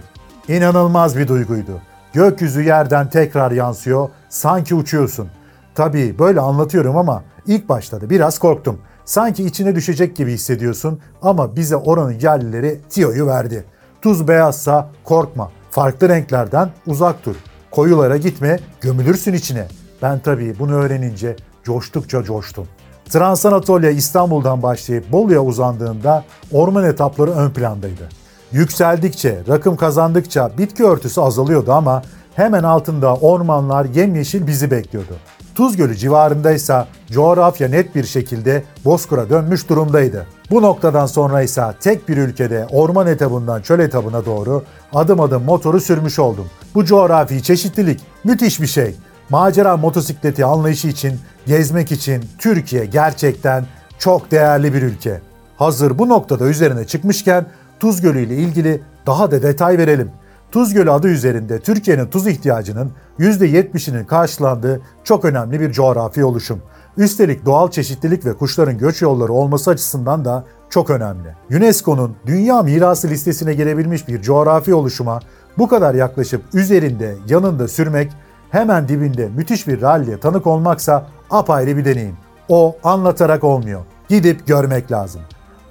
İnanılmaz 0.49 1.19
bir 1.19 1.29
duyguydu. 1.29 1.81
Gökyüzü 2.13 2.63
yerden 2.63 3.11
tekrar 3.11 3.51
yansıyor, 3.51 4.09
sanki 4.29 4.75
uçuyorsun. 4.75 5.29
Tabii 5.75 6.19
böyle 6.19 6.41
anlatıyorum 6.41 6.97
ama 6.97 7.23
ilk 7.47 7.69
başta 7.69 8.01
da 8.01 8.11
biraz 8.11 8.39
korktum. 8.39 8.79
Sanki 9.05 9.45
içine 9.45 9.75
düşecek 9.75 10.17
gibi 10.17 10.33
hissediyorsun 10.33 11.01
ama 11.23 11.57
bize 11.57 11.77
oranın 11.77 12.19
yerlileri 12.19 12.81
tiyoyu 12.91 13.27
verdi. 13.27 13.65
Tuz 14.05 14.29
beyazsa 14.29 14.89
korkma. 15.05 15.51
Farklı 15.71 16.09
renklerden 16.09 16.71
uzak 16.87 17.27
dur. 17.27 17.35
Koyulara 17.71 18.17
gitme, 18.17 18.59
gömülürsün 18.81 19.33
içine. 19.33 19.67
Ben 20.03 20.19
tabii 20.19 20.59
bunu 20.59 20.75
öğrenince 20.75 21.37
coştukça 21.63 22.23
coştum. 22.23 22.67
Transanatolia 23.05 23.91
İstanbul'dan 23.91 24.63
başlayıp 24.63 25.13
Bolu'ya 25.13 25.41
uzandığında 25.41 26.25
orman 26.53 26.85
etapları 26.85 27.31
ön 27.31 27.51
plandaydı. 27.51 28.09
Yükseldikçe, 28.53 29.43
rakım 29.49 29.77
kazandıkça 29.77 30.59
bitki 30.59 30.85
örtüsü 30.85 31.21
azalıyordu 31.21 31.73
ama 31.73 32.03
hemen 32.35 32.63
altında 32.63 33.17
ormanlar 33.17 33.85
yemyeşil 33.85 34.47
bizi 34.47 34.71
bekliyordu. 34.71 35.15
Tuz 35.55 35.77
Gölü 35.77 35.97
civarındaysa 35.97 36.87
coğrafya 37.11 37.69
net 37.69 37.95
bir 37.95 38.05
şekilde 38.05 38.65
bozkura 38.85 39.31
dönmüş 39.31 39.69
durumdaydı. 39.69 40.27
Bu 40.51 40.63
noktadan 40.63 41.07
sonra 41.07 41.43
ise 41.43 41.65
tek 41.81 42.09
bir 42.09 42.17
ülkede 42.17 42.67
orman 42.71 43.07
etabından 43.07 43.63
çöl 43.63 43.79
etabına 43.81 44.27
doğru 44.27 44.65
adım 44.93 45.21
adım 45.21 45.45
motoru 45.45 45.81
sürmüş 45.81 46.19
oldum. 46.19 46.47
Bu 46.75 46.85
coğrafi 46.85 47.43
çeşitlilik 47.43 48.01
müthiş 48.25 48.61
bir 48.61 48.67
şey. 48.67 48.95
Macera 49.31 49.77
motosikleti 49.77 50.45
anlayışı 50.45 50.89
için, 50.89 51.21
gezmek 51.47 51.93
için 51.93 52.25
Türkiye 52.39 52.85
gerçekten 52.85 53.67
çok 53.99 54.31
değerli 54.31 54.75
bir 54.75 54.83
ülke. 54.83 55.21
Hazır 55.57 55.99
bu 55.99 56.09
noktada 56.09 56.45
üzerine 56.45 56.85
çıkmışken 56.85 57.47
Tuz 57.81 58.01
Gölü 58.01 58.21
ile 58.21 58.37
ilgili 58.37 58.83
daha 59.07 59.31
da 59.31 59.43
detay 59.43 59.79
verelim. 59.79 60.11
Tuz 60.51 60.75
Gölü 60.75 60.91
adı 60.91 61.09
üzerinde 61.09 61.61
Türkiye'nin 61.61 62.07
tuz 62.07 62.27
ihtiyacının 62.27 62.93
%70'inin 63.19 64.05
karşılandığı 64.05 64.81
çok 65.05 65.25
önemli 65.25 65.61
bir 65.61 65.73
coğrafi 65.73 66.25
oluşum. 66.25 66.63
Üstelik 66.97 67.47
doğal 67.47 67.71
çeşitlilik 67.71 68.27
ve 68.27 68.33
kuşların 68.33 68.79
göç 68.79 69.03
yolları 69.03 69.33
olması 69.33 69.71
açısından 69.71 70.25
da 70.25 70.45
çok 70.71 70.91
önemli. 70.91 71.37
UNESCO'nun 71.51 72.17
Dünya 72.27 72.63
Mirası 72.63 73.09
listesine 73.09 73.55
girebilmiş 73.55 74.09
bir 74.09 74.23
coğrafi 74.23 74.75
oluşuma 74.75 75.21
bu 75.59 75.69
kadar 75.69 75.95
yaklaşıp 75.95 76.43
üzerinde, 76.55 77.15
yanında 77.29 77.69
sürmek, 77.69 78.13
hemen 78.51 78.89
dibinde 78.89 79.29
müthiş 79.29 79.69
bir 79.69 79.83
ralliye 79.83 80.21
tanık 80.21 80.47
olmaksa 80.47 81.07
apayrı 81.31 81.77
bir 81.77 81.85
deneyim. 81.85 82.17
O 82.49 82.77
anlatarak 82.85 83.45
olmuyor. 83.45 83.81
Gidip 84.09 84.47
görmek 84.47 84.93
lazım. 84.93 85.21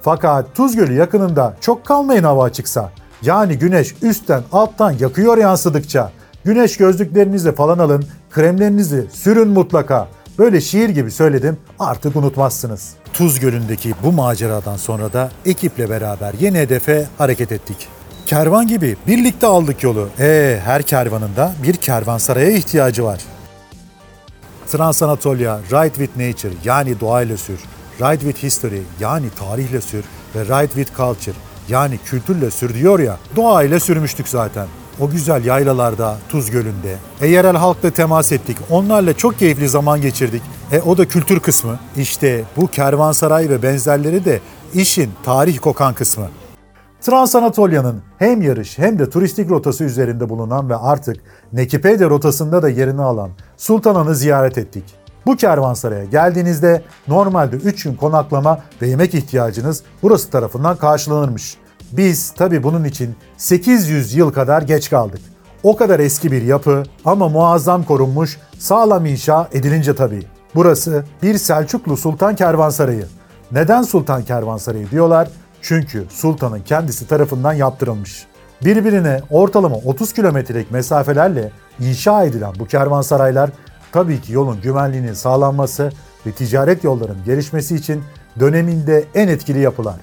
Fakat 0.00 0.54
Tuz 0.54 0.76
Gölü 0.76 0.94
yakınında 0.94 1.56
çok 1.60 1.84
kalmayın 1.84 2.24
hava 2.24 2.44
açıksa. 2.44 2.90
Yani 3.24 3.58
güneş 3.58 3.94
üstten 4.02 4.42
alttan 4.52 4.90
yakıyor 4.90 5.38
yansıdıkça. 5.38 6.12
Güneş 6.44 6.76
gözlüklerinizi 6.76 7.54
falan 7.54 7.78
alın, 7.78 8.04
kremlerinizi 8.30 9.06
sürün 9.12 9.48
mutlaka. 9.48 10.08
Böyle 10.38 10.60
şiir 10.60 10.88
gibi 10.88 11.10
söyledim 11.10 11.58
artık 11.78 12.16
unutmazsınız. 12.16 12.94
Tuz 13.12 13.40
Gölü'ndeki 13.40 13.94
bu 14.02 14.12
maceradan 14.12 14.76
sonra 14.76 15.12
da 15.12 15.30
ekiple 15.46 15.90
beraber 15.90 16.34
yeni 16.40 16.58
hedefe 16.58 17.06
hareket 17.18 17.52
ettik. 17.52 17.88
Kervan 18.26 18.66
gibi 18.66 18.96
birlikte 19.06 19.46
aldık 19.46 19.82
yolu. 19.82 20.08
Ee, 20.20 20.60
her 20.64 20.82
kervanın 20.82 21.36
da 21.36 21.52
bir 21.62 21.74
kervansaraya 21.74 22.50
ihtiyacı 22.50 23.04
var. 23.04 23.20
Transanatolia 24.66 25.58
Ride 25.58 25.94
with 25.94 26.16
Nature 26.16 26.54
yani 26.64 27.00
doğayla 27.00 27.36
sür, 27.36 27.58
Ride 28.00 28.20
with 28.20 28.42
History 28.42 28.82
yani 29.00 29.26
tarihle 29.38 29.80
sür 29.80 30.04
ve 30.34 30.44
Ride 30.44 30.72
with 30.72 30.96
Culture 30.96 31.36
yani 31.68 31.98
kültürle 32.04 32.50
sür 32.50 32.74
diyor 32.74 32.98
ya 32.98 33.16
doğayla 33.36 33.80
sürmüştük 33.80 34.28
zaten. 34.28 34.66
O 35.00 35.10
güzel 35.10 35.44
yaylalarda, 35.44 36.16
Tuz 36.28 36.50
Gölü'nde. 36.50 36.96
E 37.20 37.26
yerel 37.26 37.56
halkla 37.56 37.90
temas 37.90 38.32
ettik. 38.32 38.56
Onlarla 38.70 39.16
çok 39.16 39.38
keyifli 39.38 39.68
zaman 39.68 40.00
geçirdik. 40.00 40.42
E 40.72 40.80
o 40.80 40.98
da 40.98 41.08
kültür 41.08 41.40
kısmı. 41.40 41.78
İşte 41.96 42.44
bu 42.56 42.66
kervansaray 42.66 43.48
ve 43.48 43.62
benzerleri 43.62 44.24
de 44.24 44.40
işin 44.74 45.10
tarih 45.24 45.58
kokan 45.58 45.94
kısmı. 45.94 46.28
Transanatolia'nın 47.00 48.02
hem 48.18 48.42
yarış 48.42 48.78
hem 48.78 48.98
de 48.98 49.10
turistik 49.10 49.50
rotası 49.50 49.84
üzerinde 49.84 50.28
bulunan 50.28 50.70
ve 50.70 50.76
artık 50.76 51.16
Nekipedia 51.52 52.10
rotasında 52.10 52.62
da 52.62 52.68
yerini 52.68 53.02
alan 53.02 53.30
Sultanan'ı 53.56 54.14
ziyaret 54.14 54.58
ettik. 54.58 54.84
Bu 55.26 55.36
kervansaraya 55.36 56.04
geldiğinizde 56.04 56.82
normalde 57.08 57.56
3 57.56 57.82
gün 57.82 57.94
konaklama 57.94 58.58
ve 58.82 58.88
yemek 58.88 59.14
ihtiyacınız 59.14 59.82
burası 60.02 60.30
tarafından 60.30 60.76
karşılanırmış. 60.76 61.56
Biz 61.92 62.30
tabi 62.30 62.62
bunun 62.62 62.84
için 62.84 63.16
800 63.36 64.14
yıl 64.14 64.32
kadar 64.32 64.62
geç 64.62 64.90
kaldık. 64.90 65.20
O 65.62 65.76
kadar 65.76 66.00
eski 66.00 66.32
bir 66.32 66.42
yapı 66.42 66.82
ama 67.04 67.28
muazzam 67.28 67.84
korunmuş, 67.84 68.38
sağlam 68.58 69.06
inşa 69.06 69.48
edilince 69.52 69.94
tabii. 69.94 70.22
Burası 70.54 71.04
bir 71.22 71.38
Selçuklu 71.38 71.96
Sultan 71.96 72.36
Kervansarayı. 72.36 73.06
Neden 73.52 73.82
Sultan 73.82 74.24
Kervansarayı 74.24 74.90
diyorlar? 74.90 75.28
Çünkü 75.62 76.04
sultanın 76.10 76.60
kendisi 76.60 77.06
tarafından 77.06 77.52
yaptırılmış. 77.52 78.26
Birbirine 78.64 79.20
ortalama 79.30 79.76
30 79.76 80.12
kilometrelik 80.12 80.70
mesafelerle 80.70 81.50
inşa 81.80 82.24
edilen 82.24 82.52
bu 82.58 82.66
kervansaraylar 82.66 83.50
tabii 83.94 84.20
ki 84.20 84.32
yolun 84.32 84.60
güvenliğinin 84.60 85.12
sağlanması 85.12 85.92
ve 86.26 86.32
ticaret 86.32 86.84
yollarının 86.84 87.24
gelişmesi 87.24 87.74
için 87.76 88.02
döneminde 88.40 89.04
en 89.14 89.28
etkili 89.28 89.58
yapılar. 89.58 89.96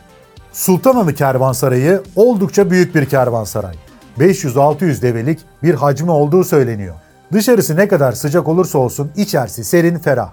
Sultananı 0.53 1.13
Kervansarayı 1.13 2.01
oldukça 2.15 2.71
büyük 2.71 2.95
bir 2.95 3.05
kervansaray. 3.05 3.75
500-600 4.19 5.01
develik 5.01 5.39
bir 5.63 5.73
hacmi 5.73 6.11
olduğu 6.11 6.43
söyleniyor. 6.43 6.95
Dışarısı 7.33 7.75
ne 7.75 7.87
kadar 7.87 8.11
sıcak 8.11 8.47
olursa 8.47 8.77
olsun 8.77 9.11
içerisi 9.15 9.63
serin 9.63 9.97
ferah. 9.97 10.29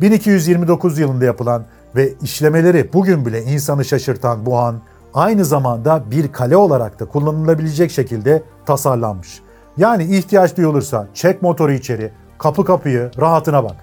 1229 0.00 0.98
yılında 0.98 1.24
yapılan 1.24 1.64
ve 1.96 2.12
işlemeleri 2.22 2.92
bugün 2.92 3.26
bile 3.26 3.42
insanı 3.42 3.84
şaşırtan 3.84 4.46
bu 4.46 4.58
han 4.58 4.80
aynı 5.14 5.44
zamanda 5.44 6.02
bir 6.10 6.32
kale 6.32 6.56
olarak 6.56 7.00
da 7.00 7.04
kullanılabilecek 7.04 7.90
şekilde 7.90 8.42
tasarlanmış. 8.66 9.40
Yani 9.76 10.16
ihtiyaç 10.16 10.56
duyulursa 10.56 11.06
çek 11.14 11.42
motoru 11.42 11.72
içeri, 11.72 12.12
kapı 12.38 12.64
kapıyı 12.64 13.10
rahatına 13.20 13.64
bak. 13.64 13.76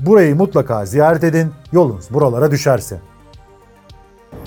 Burayı 0.00 0.36
mutlaka 0.36 0.86
ziyaret 0.86 1.24
edin, 1.24 1.52
yolunuz 1.72 2.04
buralara 2.10 2.50
düşerse. 2.50 2.98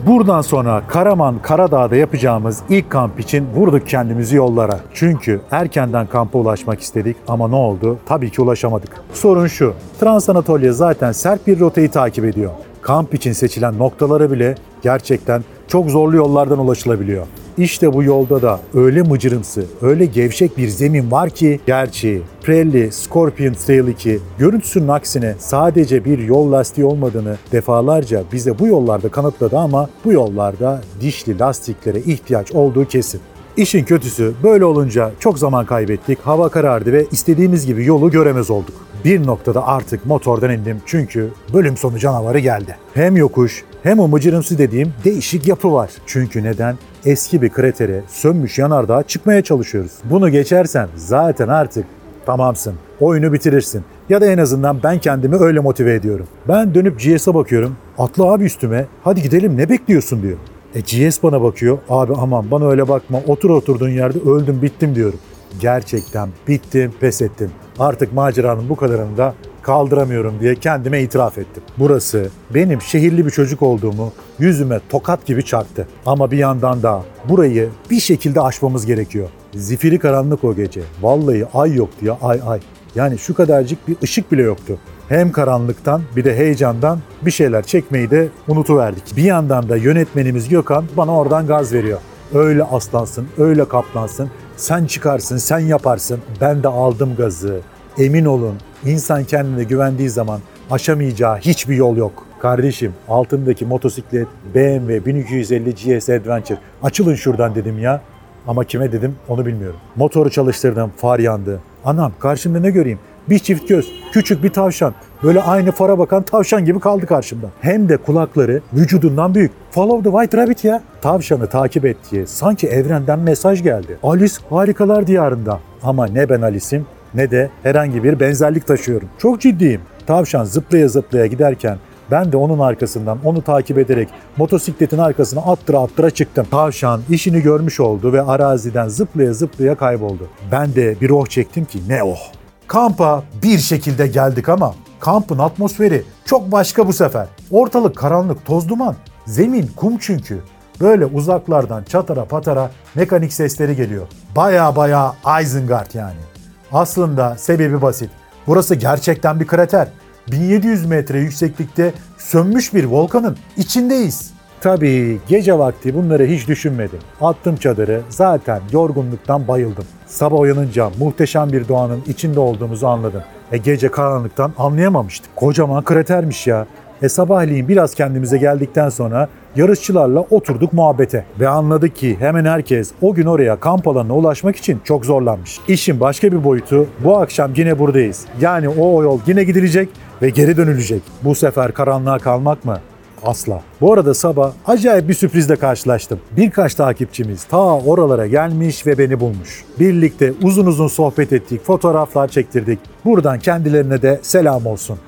Buradan 0.06 0.42
sonra 0.42 0.84
Karaman 0.88 1.42
Karadağ'da 1.42 1.96
yapacağımız 1.96 2.64
ilk 2.70 2.90
kamp 2.90 3.20
için 3.20 3.48
vurduk 3.56 3.88
kendimizi 3.88 4.36
yollara. 4.36 4.80
Çünkü 4.94 5.42
erkenden 5.52 6.08
kampa 6.08 6.40
ulaşmak 6.40 6.82
istedik 6.82 7.18
ama 7.28 7.48
ne 7.48 7.56
oldu? 7.56 7.98
Tabii 8.06 8.32
ki 8.32 8.42
ulaşamadık. 8.42 9.02
Sorun 9.14 9.48
şu, 9.48 9.74
Trans 10.00 10.30
Anatolia 10.30 10.74
zaten 10.74 11.12
sert 11.12 11.48
bir 11.48 11.60
rotayı 11.60 11.92
takip 11.92 12.26
ediyor. 12.26 12.52
Kamp 12.82 13.14
için 13.14 13.32
seçilen 13.32 13.78
noktalara 13.78 14.32
bile 14.32 14.56
gerçekten 14.82 15.44
çok 15.68 15.90
zorlu 15.90 16.16
yollardan 16.16 16.60
ulaşılabiliyor. 16.60 17.28
İşte 17.58 17.94
bu 17.94 18.04
yolda 18.04 18.42
da 18.42 18.60
öyle 18.74 19.02
mıcırımsı, 19.02 19.66
öyle 19.82 20.06
gevşek 20.06 20.58
bir 20.58 20.68
zemin 20.68 21.12
var 21.12 21.30
ki 21.30 21.60
gerçi 21.68 22.22
Pirelli 22.44 22.92
Scorpion 22.92 23.54
Trail 23.54 23.88
2 23.88 24.20
görüntüsünün 24.38 24.88
aksine 24.88 25.36
sadece 25.40 26.06
bir 26.06 26.20
yol 26.20 26.52
lastiği 26.52 26.88
olmadığını 26.88 27.38
defalarca 27.52 28.24
bize 28.34 28.60
bu 28.60 28.68
yollarda 28.68 29.10
kanıtladı 29.10 29.58
ama 29.58 29.90
bu 30.06 30.12
yollarda 30.12 30.82
dişli 31.02 31.40
lastiklere 31.40 32.00
ihtiyaç 32.00 32.52
olduğu 32.52 32.86
kesin. 32.86 33.22
İşin 33.58 33.84
kötüsü 33.84 34.34
böyle 34.44 34.66
olunca 34.66 35.12
çok 35.20 35.40
zaman 35.40 35.66
kaybettik, 35.66 36.20
hava 36.20 36.50
karardı 36.50 36.94
ve 36.94 37.06
istediğimiz 37.12 37.66
gibi 37.66 37.86
yolu 37.86 38.12
göremez 38.12 38.50
olduk. 38.50 38.76
Bir 39.06 39.28
noktada 39.28 39.68
artık 39.68 40.06
motordan 40.06 40.52
indim 40.52 40.82
çünkü 40.86 41.30
bölüm 41.54 41.78
sonu 41.78 42.00
canavarı 42.00 42.40
geldi. 42.40 42.78
Hem 42.94 43.18
yokuş 43.18 43.64
hem 43.88 43.98
mıcırımsı 43.98 44.58
dediğim 44.58 44.94
değişik 45.06 45.48
yapı 45.48 45.74
var. 45.74 45.90
Çünkü 46.06 46.44
neden? 46.44 46.76
Eski 47.06 47.42
bir 47.42 47.50
kratere, 47.50 48.02
sönmüş 48.08 48.60
yanardağa 48.60 49.04
çıkmaya 49.04 49.42
çalışıyoruz. 49.42 49.92
Bunu 50.04 50.30
geçersen 50.30 50.90
zaten 50.96 51.48
artık 51.48 51.86
tamamsın. 52.26 52.76
Oyunu 53.00 53.34
bitirirsin. 53.34 53.84
Ya 54.10 54.22
da 54.22 54.26
en 54.26 54.38
azından 54.38 54.84
ben 54.84 55.00
kendimi 55.00 55.36
öyle 55.36 55.60
motive 55.60 55.94
ediyorum. 55.94 56.28
Ben 56.48 56.76
dönüp 56.76 57.00
GS'e 57.00 57.34
bakıyorum. 57.34 57.76
Atla 57.98 58.34
abi 58.34 58.44
üstüme. 58.44 58.86
Hadi 59.04 59.22
gidelim 59.22 59.58
ne 59.58 59.70
bekliyorsun 59.70 60.22
diyor. 60.22 60.38
E 60.76 60.80
GS 60.80 61.24
bana 61.24 61.42
bakıyor. 61.42 61.78
Abi 61.90 62.14
aman 62.18 62.52
bana 62.52 62.68
öyle 62.68 62.88
bakma. 62.88 63.22
Otur 63.28 63.50
oturduğun 63.50 63.90
yerde 63.90 64.20
öldüm 64.30 64.62
bittim 64.62 64.96
diyorum. 64.96 65.20
Gerçekten 65.60 66.30
bittim 66.48 66.94
pes 67.00 67.22
ettim. 67.22 67.52
Artık 67.80 68.14
maceranın 68.14 68.70
bu 68.70 68.76
kadarını 68.76 69.18
da 69.18 69.34
kaldıramıyorum 69.68 70.40
diye 70.40 70.56
kendime 70.56 71.02
itiraf 71.02 71.38
ettim. 71.38 71.64
Burası 71.78 72.30
benim 72.54 72.82
şehirli 72.82 73.26
bir 73.26 73.32
çocuk 73.32 73.62
olduğumu 73.62 74.14
yüzüme 74.40 74.80
tokat 74.90 75.26
gibi 75.26 75.46
çarptı. 75.46 75.88
Ama 76.06 76.32
bir 76.32 76.38
yandan 76.38 76.84
da 76.84 77.04
burayı 77.30 77.70
bir 77.92 78.00
şekilde 78.00 78.42
aşmamız 78.42 78.86
gerekiyor. 78.86 79.30
Zifiri 79.54 80.00
karanlık 80.00 80.44
o 80.44 80.56
gece. 80.56 80.82
Vallahi 81.02 81.46
ay 81.54 81.76
yoktu 81.76 82.06
ya 82.06 82.18
ay 82.22 82.42
ay. 82.48 82.60
Yani 82.96 83.18
şu 83.18 83.34
kadarcık 83.34 83.88
bir 83.88 83.96
ışık 84.04 84.32
bile 84.32 84.42
yoktu. 84.42 84.78
Hem 85.10 85.32
karanlıktan 85.32 86.02
bir 86.16 86.24
de 86.24 86.38
heyecandan 86.38 87.00
bir 87.22 87.32
şeyler 87.32 87.64
çekmeyi 87.64 88.12
de 88.12 88.30
unutuverdik. 88.48 89.18
Bir 89.18 89.24
yandan 89.24 89.70
da 89.70 89.78
yönetmenimiz 89.78 90.50
Gökhan 90.50 90.86
bana 90.98 91.18
oradan 91.18 91.48
gaz 91.48 91.74
veriyor. 91.74 92.00
Öyle 92.34 92.64
aslansın, 92.64 93.28
öyle 93.38 93.68
kaplansın, 93.68 94.30
sen 94.58 94.86
çıkarsın, 94.86 95.38
sen 95.38 95.60
yaparsın. 95.60 96.20
Ben 96.42 96.64
de 96.64 96.68
aldım 96.68 97.16
gazı. 97.16 97.62
Emin 97.98 98.26
olun 98.26 98.56
insan 98.86 99.24
kendine 99.24 99.64
güvendiği 99.64 100.10
zaman 100.10 100.40
aşamayacağı 100.72 101.38
hiçbir 101.38 101.76
yol 101.76 101.98
yok. 101.98 102.26
Kardeşim 102.40 102.94
altındaki 103.10 103.66
motosiklet 103.66 104.28
BMW 104.56 105.06
1250 105.06 105.76
GS 105.76 106.10
Adventure. 106.10 106.58
Açılın 106.84 107.16
şuradan 107.16 107.56
dedim 107.56 107.80
ya. 107.80 108.02
Ama 108.48 108.64
kime 108.64 108.92
dedim 108.92 109.16
onu 109.28 109.46
bilmiyorum. 109.46 109.80
Motoru 109.96 110.30
çalıştırdım, 110.30 110.92
far 110.98 111.20
yandı. 111.20 111.60
Anam 111.86 112.14
karşımda 112.20 112.60
ne 112.60 112.70
göreyim? 112.70 113.00
Bir 113.30 113.40
çift 113.40 113.68
göz, 113.68 113.92
küçük 114.12 114.44
bir 114.44 114.50
tavşan. 114.50 114.94
Böyle 115.24 115.42
aynı 115.42 115.72
fara 115.72 116.00
bakan 116.00 116.24
tavşan 116.24 116.66
gibi 116.66 116.80
kaldı 116.80 117.06
karşımda. 117.06 117.48
Hem 117.62 117.90
de 117.90 117.98
kulakları 117.98 118.62
vücudundan 118.74 119.36
büyük. 119.36 119.52
Follow 119.72 120.10
the 120.10 120.18
White 120.18 120.38
Rabbit 120.38 120.64
ya. 120.64 120.82
Tavşanı 121.02 121.48
takip 121.48 121.86
et 121.86 121.98
diye 122.12 122.28
sanki 122.28 122.68
evrenden 122.68 123.20
mesaj 123.20 123.64
geldi. 123.64 123.98
Alice 124.04 124.36
harikalar 124.50 125.08
diyarında. 125.08 125.60
Ama 125.84 126.08
ne 126.08 126.30
ben 126.30 126.42
Alice'im 126.42 126.86
ne 127.18 127.32
de 127.32 127.50
herhangi 127.64 128.04
bir 128.04 128.20
benzerlik 128.20 128.68
taşıyorum. 128.68 129.10
Çok 129.18 129.42
ciddiyim. 129.42 129.82
Tavşan 130.08 130.44
zıplaya 130.44 130.88
zıplaya 130.88 131.26
giderken 131.26 131.78
ben 132.12 132.32
de 132.32 132.38
onun 132.38 132.60
arkasından 132.60 133.20
onu 133.26 133.42
takip 133.42 133.78
ederek 133.78 134.10
motosikletin 134.38 134.98
arkasına 134.98 135.42
attıra 135.42 135.80
attıra 135.80 136.10
çıktım. 136.10 136.48
Tavşan 136.52 137.02
işini 137.10 137.42
görmüş 137.42 137.80
oldu 137.80 138.14
ve 138.14 138.22
araziden 138.22 138.88
zıplaya 138.88 139.34
zıplaya 139.34 139.76
kayboldu. 139.76 140.30
Ben 140.52 140.76
de 140.76 141.02
bir 141.02 141.10
oh 141.10 141.26
çektim 141.26 141.66
ki 141.66 141.80
ne 141.88 142.04
oh. 142.04 142.20
Kampa 142.68 143.24
bir 143.44 143.58
şekilde 143.58 144.08
geldik 144.08 144.50
ama 144.50 144.76
kampın 145.00 145.40
atmosferi 145.40 146.04
çok 146.26 146.52
başka 146.52 146.88
bu 146.88 146.94
sefer. 146.94 147.28
Ortalık 147.52 147.96
karanlık, 147.96 148.46
toz 148.46 148.70
duman. 148.70 148.96
Zemin 149.26 149.70
kum 149.76 149.98
çünkü. 149.98 150.40
Böyle 150.82 151.06
uzaklardan 151.06 151.84
çatara 151.84 152.26
patara 152.26 152.72
mekanik 152.96 153.34
sesleri 153.34 153.76
geliyor. 153.76 154.08
Baya 154.36 154.76
baya 154.76 155.16
Isengard 155.42 155.94
yani. 155.94 156.37
Aslında 156.72 157.36
sebebi 157.38 157.82
basit. 157.82 158.10
Burası 158.48 158.76
gerçekten 158.76 159.40
bir 159.40 159.48
krater. 159.48 159.88
1700 160.32 160.86
metre 160.86 161.20
yükseklikte 161.20 161.94
sönmüş 162.18 162.74
bir 162.74 162.84
volkanın 162.84 163.38
içindeyiz. 163.58 164.32
Tabii 164.62 165.20
gece 165.28 165.58
vakti 165.58 165.96
bunları 165.96 166.26
hiç 166.26 166.48
düşünmedim. 166.48 167.00
Attım 167.22 167.56
çadırı, 167.56 168.02
zaten 168.10 168.62
yorgunluktan 168.72 169.48
bayıldım. 169.48 169.86
Sabah 170.08 170.40
uyanınca 170.40 170.92
muhteşem 171.00 171.52
bir 171.52 171.68
doğanın 171.68 172.04
içinde 172.08 172.40
olduğumuzu 172.40 172.88
anladım. 172.88 173.22
E 173.52 173.58
gece 173.58 173.92
karanlıktan 173.92 174.54
anlayamamıştık. 174.58 175.36
Kocaman 175.36 175.84
kratermiş 175.84 176.48
ya. 176.48 176.68
E 177.02 177.10
sabahleyin 177.10 177.68
biraz 177.68 177.96
kendimize 177.96 178.38
geldikten 178.38 178.90
sonra 178.90 179.30
yarışçılarla 179.58 180.20
oturduk 180.20 180.74
muhabbete. 180.74 181.26
Ve 181.40 181.48
anladık 181.48 181.96
ki 181.96 182.18
hemen 182.20 182.46
herkes 182.46 182.92
o 183.02 183.14
gün 183.14 183.26
oraya 183.26 183.60
kamp 183.60 183.88
alanına 183.88 184.16
ulaşmak 184.16 184.56
için 184.56 184.80
çok 184.84 185.06
zorlanmış. 185.06 185.60
İşin 185.68 186.00
başka 186.00 186.32
bir 186.32 186.44
boyutu 186.44 186.88
bu 187.04 187.18
akşam 187.18 187.52
yine 187.56 187.80
buradayız. 187.80 188.26
Yani 188.42 188.70
o 188.70 189.04
yol 189.04 189.20
yine 189.28 189.44
gidilecek 189.44 189.90
ve 190.22 190.30
geri 190.30 190.58
dönülecek. 190.58 191.02
Bu 191.24 191.36
sefer 191.36 191.72
karanlığa 191.72 192.20
kalmak 192.20 192.66
mı? 192.66 192.80
Asla. 193.24 193.62
Bu 193.82 193.94
arada 193.94 194.14
sabah 194.14 194.52
acayip 194.66 195.10
bir 195.10 195.14
sürprizle 195.14 195.56
karşılaştım. 195.56 196.20
Birkaç 196.38 196.76
takipçimiz 196.76 197.44
ta 197.44 197.80
oralara 197.80 198.28
gelmiş 198.28 198.88
ve 198.88 198.98
beni 198.98 199.20
bulmuş. 199.20 199.66
Birlikte 199.80 200.34
uzun 200.44 200.66
uzun 200.66 200.88
sohbet 200.88 201.34
ettik, 201.34 201.66
fotoğraflar 201.66 202.28
çektirdik. 202.28 202.80
Buradan 203.06 203.40
kendilerine 203.40 204.02
de 204.02 204.20
selam 204.22 204.66
olsun. 204.66 205.00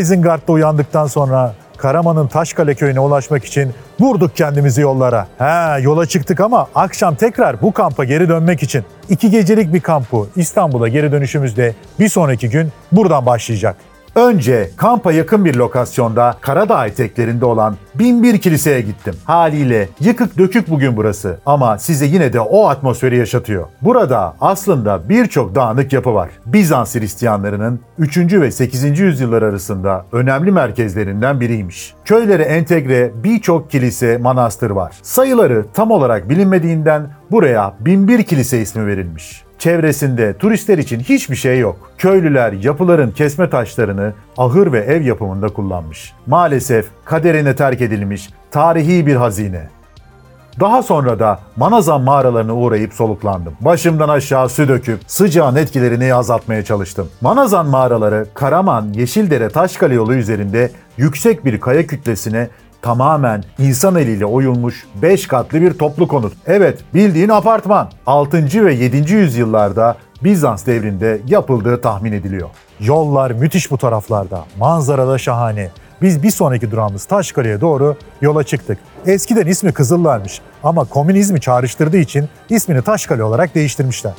Isengard'da 0.00 0.52
uyandıktan 0.52 1.06
sonra 1.06 1.54
Karaman'ın 1.78 2.26
Taşkale 2.26 2.74
köyüne 2.74 3.00
ulaşmak 3.00 3.44
için 3.44 3.74
vurduk 4.00 4.36
kendimizi 4.36 4.80
yollara. 4.80 5.26
He 5.38 5.80
yola 5.82 6.06
çıktık 6.06 6.40
ama 6.40 6.68
akşam 6.74 7.14
tekrar 7.14 7.62
bu 7.62 7.72
kampa 7.72 8.04
geri 8.04 8.28
dönmek 8.28 8.62
için. 8.62 8.84
iki 9.08 9.30
gecelik 9.30 9.72
bir 9.74 9.80
kampu 9.80 10.28
İstanbul'a 10.36 10.88
geri 10.88 11.12
dönüşümüzde 11.12 11.74
bir 12.00 12.08
sonraki 12.08 12.50
gün 12.50 12.72
buradan 12.92 13.26
başlayacak. 13.26 13.76
Önce 14.18 14.70
kampa 14.76 15.12
yakın 15.12 15.44
bir 15.44 15.54
lokasyonda 15.54 16.34
Karadağ 16.40 16.86
eteklerinde 16.86 17.44
olan 17.44 17.76
Binbir 17.94 18.38
Kilise'ye 18.38 18.80
gittim. 18.80 19.14
Haliyle 19.24 19.88
yıkık 20.00 20.38
dökük 20.38 20.70
bugün 20.70 20.96
burası 20.96 21.38
ama 21.46 21.78
size 21.78 22.06
yine 22.06 22.32
de 22.32 22.40
o 22.40 22.68
atmosferi 22.68 23.16
yaşatıyor. 23.16 23.66
Burada 23.82 24.34
aslında 24.40 25.08
birçok 25.08 25.54
dağınık 25.54 25.92
yapı 25.92 26.14
var. 26.14 26.30
Bizans 26.46 26.94
Hristiyanlarının 26.94 27.80
3. 27.98 28.18
ve 28.18 28.50
8. 28.50 28.98
yüzyıllar 28.98 29.42
arasında 29.42 30.04
önemli 30.12 30.52
merkezlerinden 30.52 31.40
biriymiş. 31.40 31.94
Köylere 32.04 32.42
entegre 32.42 33.12
birçok 33.24 33.70
kilise, 33.70 34.18
manastır 34.18 34.70
var. 34.70 34.92
Sayıları 35.02 35.66
tam 35.74 35.90
olarak 35.90 36.28
bilinmediğinden 36.28 37.10
buraya 37.30 37.74
Binbir 37.80 38.22
Kilise 38.22 38.60
ismi 38.60 38.86
verilmiş. 38.86 39.47
Çevresinde 39.58 40.38
turistler 40.38 40.78
için 40.78 41.00
hiçbir 41.00 41.36
şey 41.36 41.58
yok. 41.58 41.90
Köylüler 41.98 42.52
yapıların 42.52 43.10
kesme 43.10 43.50
taşlarını 43.50 44.12
ahır 44.36 44.72
ve 44.72 44.78
ev 44.78 45.02
yapımında 45.02 45.48
kullanmış. 45.48 46.12
Maalesef 46.26 46.86
kaderine 47.04 47.56
terk 47.56 47.80
edilmiş 47.80 48.30
tarihi 48.50 49.06
bir 49.06 49.16
hazine. 49.16 49.68
Daha 50.60 50.82
sonra 50.82 51.18
da 51.18 51.40
Manazan 51.56 52.02
mağaralarına 52.02 52.54
uğrayıp 52.54 52.94
soluklandım. 52.94 53.54
Başımdan 53.60 54.08
aşağı 54.08 54.48
su 54.48 54.68
döküp 54.68 55.00
sıcağın 55.06 55.56
etkilerini 55.56 56.14
azaltmaya 56.14 56.64
çalıştım. 56.64 57.08
Manazan 57.20 57.66
mağaraları 57.66 58.26
Karaman 58.34 58.92
Yeşildere 58.92 59.48
Taşkale 59.48 59.94
yolu 59.94 60.14
üzerinde 60.14 60.70
yüksek 60.96 61.44
bir 61.44 61.60
kaya 61.60 61.86
kütlesine 61.86 62.48
tamamen 62.82 63.44
insan 63.58 63.96
eliyle 63.96 64.24
oyulmuş 64.26 64.86
5 65.02 65.26
katlı 65.26 65.60
bir 65.60 65.72
toplu 65.72 66.08
konut. 66.08 66.32
Evet 66.46 66.78
bildiğin 66.94 67.28
apartman. 67.28 67.90
6. 68.06 68.64
ve 68.64 68.74
7. 68.74 69.12
yüzyıllarda 69.12 69.96
Bizans 70.24 70.66
devrinde 70.66 71.20
yapıldığı 71.26 71.80
tahmin 71.80 72.12
ediliyor. 72.12 72.48
Yollar 72.80 73.30
müthiş 73.30 73.70
bu 73.70 73.78
taraflarda. 73.78 74.44
Manzara 74.58 75.08
da 75.08 75.18
şahane. 75.18 75.70
Biz 76.02 76.22
bir 76.22 76.30
sonraki 76.30 76.70
durağımız 76.70 77.04
Taşkale'ye 77.04 77.60
doğru 77.60 77.96
yola 78.20 78.44
çıktık. 78.44 78.78
Eskiden 79.06 79.46
ismi 79.46 79.72
Kızıllar'mış 79.72 80.40
ama 80.64 80.84
komünizmi 80.84 81.40
çağrıştırdığı 81.40 81.96
için 81.96 82.28
ismini 82.50 82.82
Taşkale 82.82 83.22
olarak 83.22 83.54
değiştirmişler. 83.54 84.12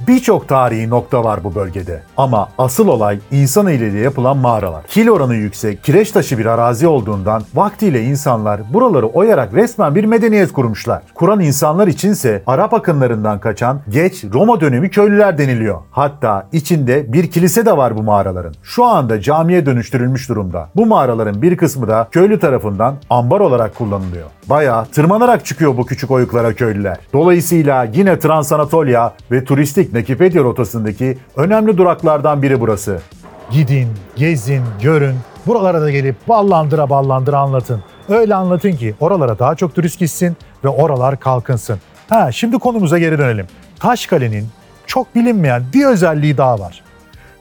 Birçok 0.00 0.48
tarihi 0.48 0.90
nokta 0.90 1.24
var 1.24 1.44
bu 1.44 1.54
bölgede. 1.54 2.02
Ama 2.16 2.48
asıl 2.58 2.88
olay 2.88 3.18
insan 3.30 3.66
eliyle 3.66 3.98
yapılan 3.98 4.36
mağaralar. 4.36 4.86
Kil 4.86 5.08
oranı 5.08 5.34
yüksek, 5.34 5.84
kireç 5.84 6.10
taşı 6.10 6.38
bir 6.38 6.46
arazi 6.46 6.86
olduğundan 6.86 7.42
vaktiyle 7.54 8.04
insanlar 8.04 8.60
buraları 8.72 9.06
oyarak 9.06 9.54
resmen 9.54 9.94
bir 9.94 10.04
medeniyet 10.04 10.52
kurmuşlar. 10.52 11.02
Kuran 11.14 11.40
insanlar 11.40 11.88
içinse 11.88 12.42
Arap 12.46 12.74
akınlarından 12.74 13.40
kaçan 13.40 13.80
geç 13.88 14.24
Roma 14.32 14.60
dönemi 14.60 14.90
köylüler 14.90 15.38
deniliyor. 15.38 15.78
Hatta 15.90 16.48
içinde 16.52 17.12
bir 17.12 17.30
kilise 17.30 17.66
de 17.66 17.76
var 17.76 17.96
bu 17.96 18.02
mağaraların. 18.02 18.54
Şu 18.62 18.84
anda 18.84 19.20
camiye 19.20 19.66
dönüştürülmüş 19.66 20.28
durumda. 20.28 20.68
Bu 20.76 20.86
mağaraların 20.86 21.42
bir 21.42 21.56
kısmı 21.56 21.88
da 21.88 22.08
köylü 22.10 22.40
tarafından 22.40 22.94
ambar 23.10 23.40
olarak 23.40 23.74
kullanılıyor. 23.74 24.26
Bayağı 24.46 24.86
tırmanarak 24.86 25.44
çıkıyor 25.44 25.76
bu 25.76 25.86
küçük 25.86 26.10
oyuklara 26.10 26.54
köylüler. 26.54 26.96
Dolayısıyla 27.12 27.84
yine 27.84 28.18
Transanatolia 28.18 29.12
ve 29.30 29.44
turistik 29.44 29.85
Nekipedya 29.92 30.42
rotasındaki 30.42 31.18
önemli 31.36 31.78
duraklardan 31.78 32.42
biri 32.42 32.60
burası. 32.60 33.00
Gidin, 33.50 33.88
gezin, 34.16 34.62
görün. 34.82 35.16
Buralara 35.46 35.80
da 35.80 35.90
gelip 35.90 36.16
ballandıra 36.28 36.90
ballandıra 36.90 37.38
anlatın. 37.38 37.82
Öyle 38.08 38.34
anlatın 38.34 38.72
ki 38.72 38.94
oralara 39.00 39.38
daha 39.38 39.54
çok 39.54 39.74
turist 39.74 39.98
gitsin 39.98 40.36
ve 40.64 40.68
oralar 40.68 41.20
kalkınsın. 41.20 41.78
Ha 42.08 42.32
şimdi 42.32 42.58
konumuza 42.58 42.98
geri 42.98 43.18
dönelim. 43.18 43.46
Taşkale'nin 43.80 44.48
çok 44.86 45.14
bilinmeyen 45.14 45.62
bir 45.74 45.86
özelliği 45.86 46.36
daha 46.36 46.58
var. 46.58 46.82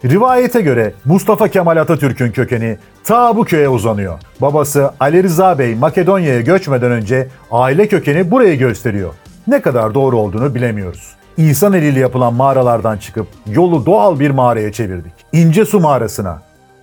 Rivayete 0.05 0.61
göre 0.61 0.93
Mustafa 1.05 1.47
Kemal 1.47 1.77
Atatürk'ün 1.77 2.31
kökeni 2.31 2.77
ta 3.03 3.37
bu 3.37 3.43
köye 3.45 3.69
uzanıyor. 3.69 4.19
Babası 4.41 4.91
Ali 4.99 5.23
Rıza 5.23 5.59
Bey 5.59 5.75
Makedonya'ya 5.75 6.41
göçmeden 6.41 6.91
önce 6.91 7.27
aile 7.51 7.87
kökeni 7.87 8.31
burayı 8.31 8.57
gösteriyor. 8.57 9.13
Ne 9.47 9.61
kadar 9.61 9.93
doğru 9.93 10.17
olduğunu 10.17 10.55
bilemiyoruz. 10.55 11.14
İnsan 11.37 11.73
eliyle 11.73 11.99
yapılan 11.99 12.33
mağaralardan 12.33 12.97
çıkıp 12.97 13.27
yolu 13.47 13.85
doğal 13.85 14.19
bir 14.19 14.31
mağaraya 14.31 14.71
çevirdik. 14.71 15.13
İnce 15.33 15.65
Su 15.65 15.79
Mağarası'na. 15.79 16.41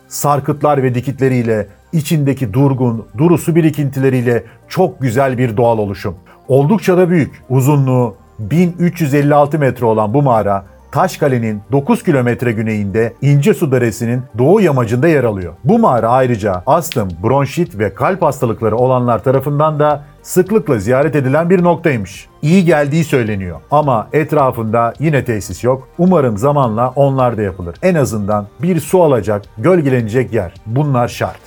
Sarkıtlar 0.08 0.82
ve 0.82 0.94
dikitleriyle, 0.94 1.66
içindeki 1.92 2.52
durgun, 2.52 3.06
duru 3.18 3.38
su 3.38 3.54
birikintileriyle 3.54 4.44
çok 4.68 5.00
güzel 5.00 5.38
bir 5.38 5.56
doğal 5.56 5.78
oluşum. 5.78 6.14
Oldukça 6.48 6.98
da 6.98 7.10
büyük. 7.10 7.42
Uzunluğu 7.50 8.16
1356 8.38 9.58
metre 9.58 9.86
olan 9.86 10.14
bu 10.14 10.22
mağara 10.22 10.64
Taşkale'nin 10.92 11.62
9 11.72 12.02
kilometre 12.02 12.52
güneyinde 12.52 13.14
İncesu 13.22 13.72
Deresi'nin 13.72 14.22
doğu 14.38 14.60
yamacında 14.60 15.08
yer 15.08 15.24
alıyor. 15.24 15.52
Bu 15.64 15.78
mağara 15.78 16.08
ayrıca 16.08 16.62
astım, 16.66 17.08
bronşit 17.22 17.78
ve 17.78 17.94
kalp 17.94 18.22
hastalıkları 18.22 18.76
olanlar 18.76 19.24
tarafından 19.24 19.80
da 19.80 20.04
sıklıkla 20.22 20.78
ziyaret 20.78 21.16
edilen 21.16 21.50
bir 21.50 21.62
noktaymış. 21.62 22.28
İyi 22.42 22.64
geldiği 22.64 23.04
söyleniyor 23.04 23.60
ama 23.70 24.08
etrafında 24.12 24.94
yine 24.98 25.24
tesis 25.24 25.64
yok. 25.64 25.88
Umarım 25.98 26.38
zamanla 26.38 26.92
onlar 26.96 27.36
da 27.36 27.42
yapılır. 27.42 27.76
En 27.82 27.94
azından 27.94 28.46
bir 28.62 28.80
su 28.80 29.02
alacak, 29.02 29.42
gölgelenecek 29.58 30.32
yer. 30.32 30.54
Bunlar 30.66 31.08
şart. 31.08 31.38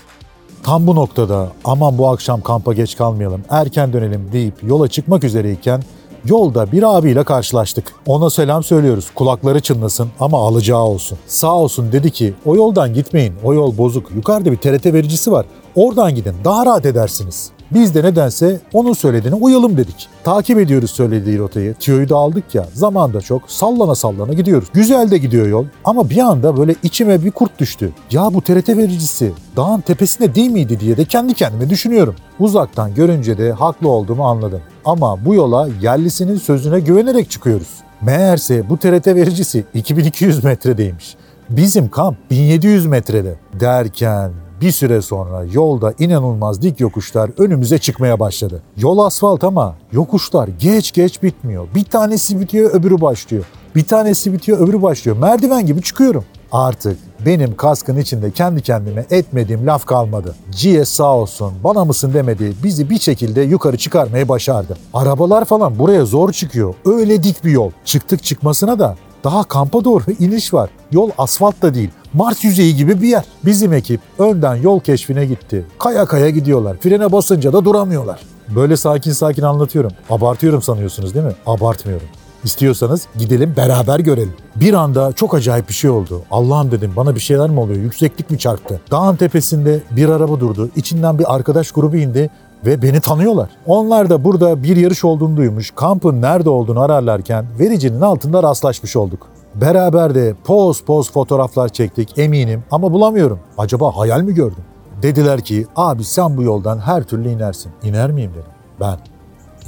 Tam 0.63 0.88
bu 0.88 0.95
noktada 0.95 1.47
aman 1.65 1.97
bu 1.97 2.10
akşam 2.10 2.41
kampa 2.41 2.73
geç 2.73 2.97
kalmayalım, 2.97 3.41
erken 3.49 3.93
dönelim 3.93 4.29
deyip 4.31 4.53
yola 4.63 4.88
çıkmak 4.88 5.23
üzereyken 5.23 5.81
Yolda 6.25 6.71
bir 6.71 6.97
abiyle 6.97 7.23
karşılaştık. 7.23 7.93
Ona 8.05 8.29
selam 8.29 8.63
söylüyoruz. 8.63 9.05
Kulakları 9.15 9.59
çınlasın 9.59 10.09
ama 10.19 10.47
alacağı 10.47 10.83
olsun. 10.83 11.17
Sağ 11.27 11.53
olsun 11.53 11.91
dedi 11.91 12.11
ki 12.11 12.33
o 12.45 12.55
yoldan 12.55 12.93
gitmeyin. 12.93 13.33
O 13.43 13.53
yol 13.53 13.77
bozuk. 13.77 14.11
Yukarıda 14.15 14.51
bir 14.51 14.57
TRT 14.57 14.85
vericisi 14.85 15.31
var. 15.31 15.45
Oradan 15.75 16.15
gidin. 16.15 16.35
Daha 16.43 16.65
rahat 16.65 16.85
edersiniz. 16.85 17.51
Biz 17.71 17.95
de 17.95 18.04
nedense 18.04 18.60
onun 18.73 18.93
söylediğine 18.93 19.36
uyalım 19.36 19.78
dedik. 19.78 20.10
Takip 20.23 20.60
ediyoruz 20.60 20.91
söylediği 20.91 21.39
rotayı. 21.39 21.73
Tiyoyu 21.73 22.10
da 22.10 22.15
aldık 22.15 22.56
ya. 22.56 22.65
Zaman 22.73 23.13
da 23.13 23.21
çok. 23.21 23.51
Sallana 23.51 23.95
sallana 23.95 24.34
gidiyoruz. 24.34 24.67
Güzel 24.73 25.12
de 25.12 25.17
gidiyor 25.17 25.47
yol. 25.47 25.65
Ama 25.86 26.10
bir 26.10 26.17
anda 26.17 26.58
böyle 26.58 26.75
içime 26.84 27.23
bir 27.23 27.32
kurt 27.32 27.60
düştü. 27.60 27.91
Ya 28.12 28.34
bu 28.34 28.41
TRT 28.41 28.69
vericisi 28.69 29.32
dağın 29.56 29.82
tepesinde 29.82 30.36
değil 30.36 30.51
miydi 30.51 30.80
diye 30.80 30.97
de 30.97 31.06
kendi 31.06 31.34
kendime 31.34 31.69
düşünüyorum. 31.69 32.15
Uzaktan 32.39 32.95
görünce 32.95 33.38
de 33.38 33.51
haklı 33.51 33.89
olduğumu 33.89 34.28
anladım. 34.28 34.62
Ama 34.86 35.25
bu 35.25 35.36
yola 35.36 35.69
yerlisinin 35.82 36.38
sözüne 36.38 36.80
güvenerek 36.80 37.32
çıkıyoruz. 37.32 37.69
Meğerse 38.01 38.69
bu 38.69 38.78
TRT 38.78 39.08
vericisi 39.08 39.65
2200 39.73 40.43
metredeymiş. 40.43 41.15
Bizim 41.49 41.89
kamp 41.89 42.17
1700 42.32 42.86
metrede 42.86 43.36
derken 43.60 44.32
bir 44.61 44.71
süre 44.71 45.01
sonra 45.01 45.43
yolda 45.53 45.93
inanılmaz 45.99 46.61
dik 46.61 46.79
yokuşlar 46.79 47.29
önümüze 47.37 47.77
çıkmaya 47.77 48.19
başladı. 48.19 48.61
Yol 48.77 48.97
asfalt 48.97 49.43
ama 49.43 49.75
yokuşlar 49.91 50.49
geç 50.59 50.91
geç 50.91 51.23
bitmiyor. 51.23 51.67
Bir 51.75 51.83
tanesi 51.83 52.39
bitiyor 52.39 52.73
öbürü 52.73 53.01
başlıyor. 53.01 53.45
Bir 53.75 53.85
tanesi 53.85 54.33
bitiyor 54.33 54.59
öbürü 54.59 54.81
başlıyor. 54.81 55.17
Merdiven 55.17 55.65
gibi 55.65 55.81
çıkıyorum. 55.81 56.25
Artık 56.51 56.97
benim 57.25 57.55
kaskın 57.55 57.97
içinde 57.97 58.31
kendi 58.31 58.61
kendime 58.61 59.05
etmediğim 59.09 59.67
laf 59.67 59.85
kalmadı. 59.85 60.35
GS 60.51 60.89
sağ 60.89 61.15
olsun 61.15 61.53
bana 61.63 61.85
mısın 61.85 62.13
demedi 62.13 62.53
bizi 62.63 62.89
bir 62.89 62.99
şekilde 62.99 63.41
yukarı 63.41 63.77
çıkarmayı 63.77 64.29
başardı. 64.29 64.77
Arabalar 64.93 65.45
falan 65.45 65.79
buraya 65.79 66.05
zor 66.05 66.31
çıkıyor. 66.31 66.73
Öyle 66.85 67.23
dik 67.23 67.45
bir 67.45 67.51
yol. 67.51 67.71
Çıktık 67.85 68.23
çıkmasına 68.23 68.79
da 68.79 68.95
daha 69.23 69.43
kampa 69.43 69.83
doğru 69.83 70.03
iniş 70.19 70.53
var. 70.53 70.69
Yol 70.91 71.09
asfalt 71.17 71.61
da 71.61 71.73
değil. 71.73 71.89
Mars 72.15 72.43
yüzeyi 72.43 72.75
gibi 72.75 73.01
bir 73.01 73.08
yer. 73.08 73.25
Bizim 73.45 73.73
ekip 73.73 74.01
önden 74.19 74.56
yol 74.56 74.80
keşfine 74.80 75.25
gitti. 75.25 75.65
Kaya 75.80 76.06
kaya 76.06 76.30
gidiyorlar. 76.30 76.78
Frene 76.78 77.12
basınca 77.12 77.54
da 77.54 77.65
duramıyorlar. 77.65 78.19
Böyle 78.56 78.78
sakin 78.78 79.12
sakin 79.12 79.41
anlatıyorum. 79.41 79.91
Abartıyorum 80.10 80.62
sanıyorsunuz 80.62 81.13
değil 81.13 81.25
mi? 81.25 81.36
Abartmıyorum. 81.45 82.08
İstiyorsanız 82.43 83.08
gidelim 83.19 83.54
beraber 83.58 83.99
görelim. 83.99 84.34
Bir 84.56 84.73
anda 84.73 85.13
çok 85.13 85.36
acayip 85.36 85.69
bir 85.69 85.73
şey 85.73 85.89
oldu. 85.89 86.21
Allah'ım 86.32 86.71
dedim 86.71 86.93
bana 86.95 87.15
bir 87.15 87.19
şeyler 87.19 87.49
mi 87.49 87.60
oluyor? 87.60 87.80
Yükseklik 87.80 88.32
mi 88.32 88.39
çarptı? 88.39 88.82
Dağın 88.91 89.15
tepesinde 89.15 89.82
bir 89.91 90.10
araba 90.10 90.39
durdu. 90.39 90.69
İçinden 90.75 91.19
bir 91.19 91.36
arkadaş 91.36 91.71
grubu 91.71 91.95
indi 91.97 92.30
ve 92.65 92.82
beni 92.82 93.01
tanıyorlar. 93.01 93.49
Onlar 93.65 94.10
da 94.10 94.23
burada 94.23 94.63
bir 94.63 94.78
yarış 94.78 95.06
olduğunu 95.06 95.38
duymuş, 95.38 95.71
kampın 95.75 96.21
nerede 96.21 96.49
olduğunu 96.49 96.80
ararlarken 96.80 97.45
vericinin 97.60 98.01
altında 98.01 98.43
rastlaşmış 98.43 98.95
olduk. 98.95 99.28
Beraber 99.55 100.15
de 100.15 100.35
poz 100.43 100.81
poz 100.81 101.11
fotoğraflar 101.11 101.69
çektik 101.69 102.17
eminim 102.19 102.63
ama 102.71 102.91
bulamıyorum. 102.91 103.39
Acaba 103.57 103.97
hayal 103.97 104.21
mi 104.21 104.33
gördüm? 104.33 104.63
Dediler 105.01 105.41
ki 105.41 105.67
abi 105.75 106.03
sen 106.03 106.37
bu 106.37 106.43
yoldan 106.43 106.79
her 106.79 107.03
türlü 107.03 107.29
inersin. 107.29 107.71
İner 107.83 108.11
miyim 108.11 108.31
dedim. 108.31 108.51
Ben. 108.79 108.97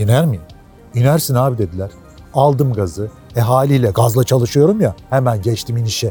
İner 0.04 0.26
miyim? 0.26 0.41
İnersin 0.93 1.36
abi 1.36 1.58
dediler. 1.58 1.89
Aldım 2.34 2.73
gazı. 2.73 3.12
E 3.36 3.39
haliyle 3.39 3.89
gazla 3.89 4.23
çalışıyorum 4.23 4.82
ya 4.82 4.95
hemen 5.10 5.41
geçtim 5.41 5.78
inişe. 5.78 6.10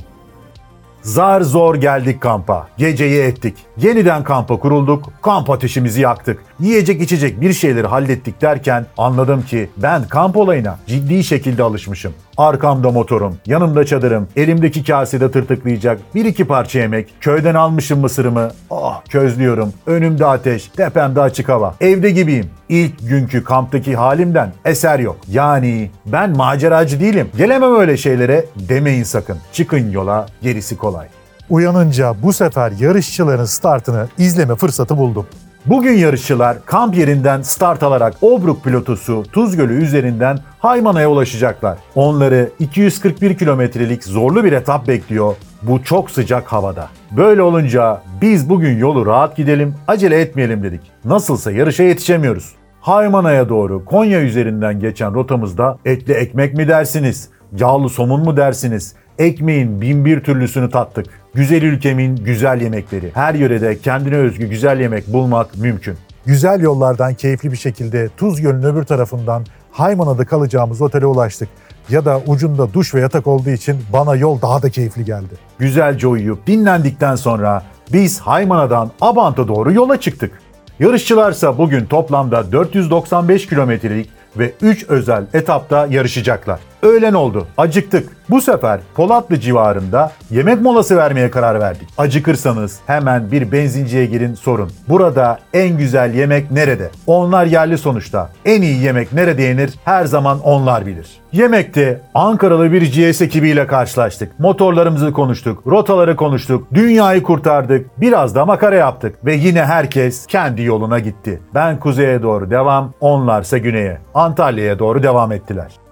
Zar 1.02 1.40
zor 1.40 1.74
geldik 1.74 2.20
kampa. 2.20 2.68
Geceyi 2.78 3.22
ettik. 3.22 3.56
Yeniden 3.76 4.24
kampa 4.24 4.58
kurulduk. 4.58 5.12
Kamp 5.22 5.50
ateşimizi 5.50 6.00
yaktık. 6.00 6.44
Yiyecek 6.60 7.02
içecek 7.02 7.40
bir 7.40 7.52
şeyleri 7.52 7.86
hallettik 7.86 8.42
derken 8.42 8.86
anladım 8.98 9.42
ki 9.42 9.70
ben 9.76 10.08
kamp 10.08 10.36
olayına 10.36 10.78
ciddi 10.86 11.24
şekilde 11.24 11.62
alışmışım. 11.62 12.12
Arkamda 12.36 12.90
motorum, 12.90 13.36
yanımda 13.46 13.86
çadırım, 13.86 14.28
elimdeki 14.36 14.84
kasede 14.84 15.30
tırtıklayacak 15.30 16.00
bir 16.14 16.24
iki 16.24 16.44
parça 16.44 16.78
yemek, 16.78 17.14
köyden 17.20 17.54
almışım 17.54 18.00
mısırımı, 18.00 18.50
oh 18.70 19.02
közlüyorum, 19.08 19.72
önümde 19.86 20.26
ateş, 20.26 20.68
tepemde 20.68 21.20
açık 21.20 21.48
hava, 21.48 21.74
evde 21.80 22.10
gibiyim. 22.10 22.50
İlk 22.68 23.08
günkü 23.08 23.44
kamptaki 23.44 23.96
halimden 23.96 24.52
eser 24.64 24.98
yok. 24.98 25.16
Yani 25.28 25.90
ben 26.06 26.36
maceracı 26.36 27.00
değilim, 27.00 27.28
gelemem 27.36 27.76
öyle 27.76 27.96
şeylere 27.96 28.44
demeyin 28.56 29.02
sakın. 29.02 29.38
Çıkın 29.52 29.90
yola, 29.90 30.26
gerisi 30.42 30.76
kolay. 30.76 31.06
Uyanınca 31.50 32.14
bu 32.22 32.32
sefer 32.32 32.72
yarışçıların 32.80 33.44
startını 33.44 34.08
izleme 34.18 34.54
fırsatı 34.54 34.98
buldum. 34.98 35.26
Bugün 35.68 35.92
yarışçılar 35.92 36.64
kamp 36.64 36.96
yerinden 36.96 37.42
start 37.42 37.82
alarak 37.82 38.14
Obruk 38.22 38.64
pilotusu 38.64 39.22
Tuz 39.32 39.56
Gölü 39.56 39.82
üzerinden 39.82 40.38
Haymana'ya 40.58 41.10
ulaşacaklar. 41.10 41.78
Onları 41.94 42.50
241 42.58 43.38
kilometrelik 43.38 44.04
zorlu 44.04 44.44
bir 44.44 44.52
etap 44.52 44.88
bekliyor 44.88 45.34
bu 45.62 45.84
çok 45.84 46.10
sıcak 46.10 46.52
havada. 46.52 46.88
Böyle 47.10 47.42
olunca 47.42 48.02
biz 48.22 48.48
bugün 48.48 48.78
yolu 48.78 49.06
rahat 49.06 49.36
gidelim, 49.36 49.74
acele 49.88 50.20
etmeyelim 50.20 50.62
dedik. 50.62 50.80
Nasılsa 51.04 51.52
yarışa 51.52 51.82
yetişemiyoruz. 51.82 52.52
Haymana'ya 52.80 53.48
doğru 53.48 53.84
Konya 53.84 54.20
üzerinden 54.20 54.80
geçen 54.80 55.14
rotamızda 55.14 55.78
etli 55.84 56.12
ekmek 56.12 56.54
mi 56.54 56.68
dersiniz, 56.68 57.28
yağlı 57.58 57.88
somun 57.88 58.24
mu 58.24 58.36
dersiniz, 58.36 58.94
ekmeğin 59.18 59.80
bin 59.80 60.04
bir 60.04 60.20
türlüsünü 60.20 60.70
tattık. 60.70 61.06
Güzel 61.34 61.62
ülkemin 61.62 62.16
güzel 62.16 62.60
yemekleri. 62.60 63.10
Her 63.14 63.34
yörede 63.34 63.78
kendine 63.78 64.16
özgü 64.16 64.46
güzel 64.46 64.80
yemek 64.80 65.12
bulmak 65.12 65.56
mümkün. 65.56 65.96
Güzel 66.26 66.60
yollardan 66.60 67.14
keyifli 67.14 67.52
bir 67.52 67.56
şekilde 67.56 68.08
Tuz 68.16 68.40
Gölü'nün 68.40 68.62
öbür 68.62 68.84
tarafından 68.84 69.44
Haymana'da 69.72 70.24
kalacağımız 70.24 70.82
otele 70.82 71.06
ulaştık. 71.06 71.48
Ya 71.88 72.04
da 72.04 72.20
ucunda 72.26 72.72
duş 72.74 72.94
ve 72.94 73.00
yatak 73.00 73.26
olduğu 73.26 73.50
için 73.50 73.76
bana 73.92 74.16
yol 74.16 74.40
daha 74.42 74.62
da 74.62 74.70
keyifli 74.70 75.04
geldi. 75.04 75.34
Güzelce 75.58 76.06
uyuyup 76.06 76.46
dinlendikten 76.46 77.16
sonra 77.16 77.62
biz 77.92 78.20
Haymana'dan 78.20 78.90
Abant'a 79.00 79.48
doğru 79.48 79.72
yola 79.72 80.00
çıktık. 80.00 80.32
Yarışçılarsa 80.80 81.58
bugün 81.58 81.84
toplamda 81.84 82.52
495 82.52 83.46
kilometrelik 83.46 84.10
ve 84.36 84.52
3 84.62 84.84
özel 84.88 85.26
etapta 85.34 85.86
yarışacaklar. 85.90 86.60
Öğlen 86.86 87.14
oldu. 87.14 87.46
Acıktık. 87.58 88.08
Bu 88.30 88.40
sefer 88.40 88.80
Polatlı 88.94 89.40
civarında 89.40 90.12
yemek 90.30 90.60
molası 90.60 90.96
vermeye 90.96 91.30
karar 91.30 91.60
verdik. 91.60 91.88
Acıkırsanız 91.98 92.78
hemen 92.86 93.32
bir 93.32 93.52
benzinciye 93.52 94.06
girin 94.06 94.34
sorun. 94.34 94.70
Burada 94.88 95.38
en 95.52 95.78
güzel 95.78 96.14
yemek 96.14 96.50
nerede? 96.50 96.90
Onlar 97.06 97.46
yerli 97.46 97.78
sonuçta. 97.78 98.30
En 98.44 98.62
iyi 98.62 98.82
yemek 98.82 99.12
nerede 99.12 99.42
yenir? 99.42 99.74
Her 99.84 100.04
zaman 100.04 100.40
onlar 100.40 100.86
bilir. 100.86 101.08
Yemekte 101.32 102.00
Ankaralı 102.14 102.72
bir 102.72 103.10
GS 103.10 103.22
ekibiyle 103.22 103.66
karşılaştık. 103.66 104.38
Motorlarımızı 104.38 105.12
konuştuk, 105.12 105.62
rotaları 105.66 106.16
konuştuk, 106.16 106.68
dünyayı 106.74 107.22
kurtardık, 107.22 108.00
biraz 108.00 108.34
da 108.34 108.46
makara 108.46 108.76
yaptık 108.76 109.24
ve 109.24 109.34
yine 109.34 109.64
herkes 109.64 110.26
kendi 110.26 110.62
yoluna 110.62 110.98
gitti. 110.98 111.40
Ben 111.54 111.80
kuzeye 111.80 112.22
doğru 112.22 112.50
devam, 112.50 112.92
onlarsa 113.00 113.58
güneye, 113.58 113.98
Antalya'ya 114.14 114.78
doğru 114.78 115.02
devam 115.02 115.32
ettiler. 115.32 115.85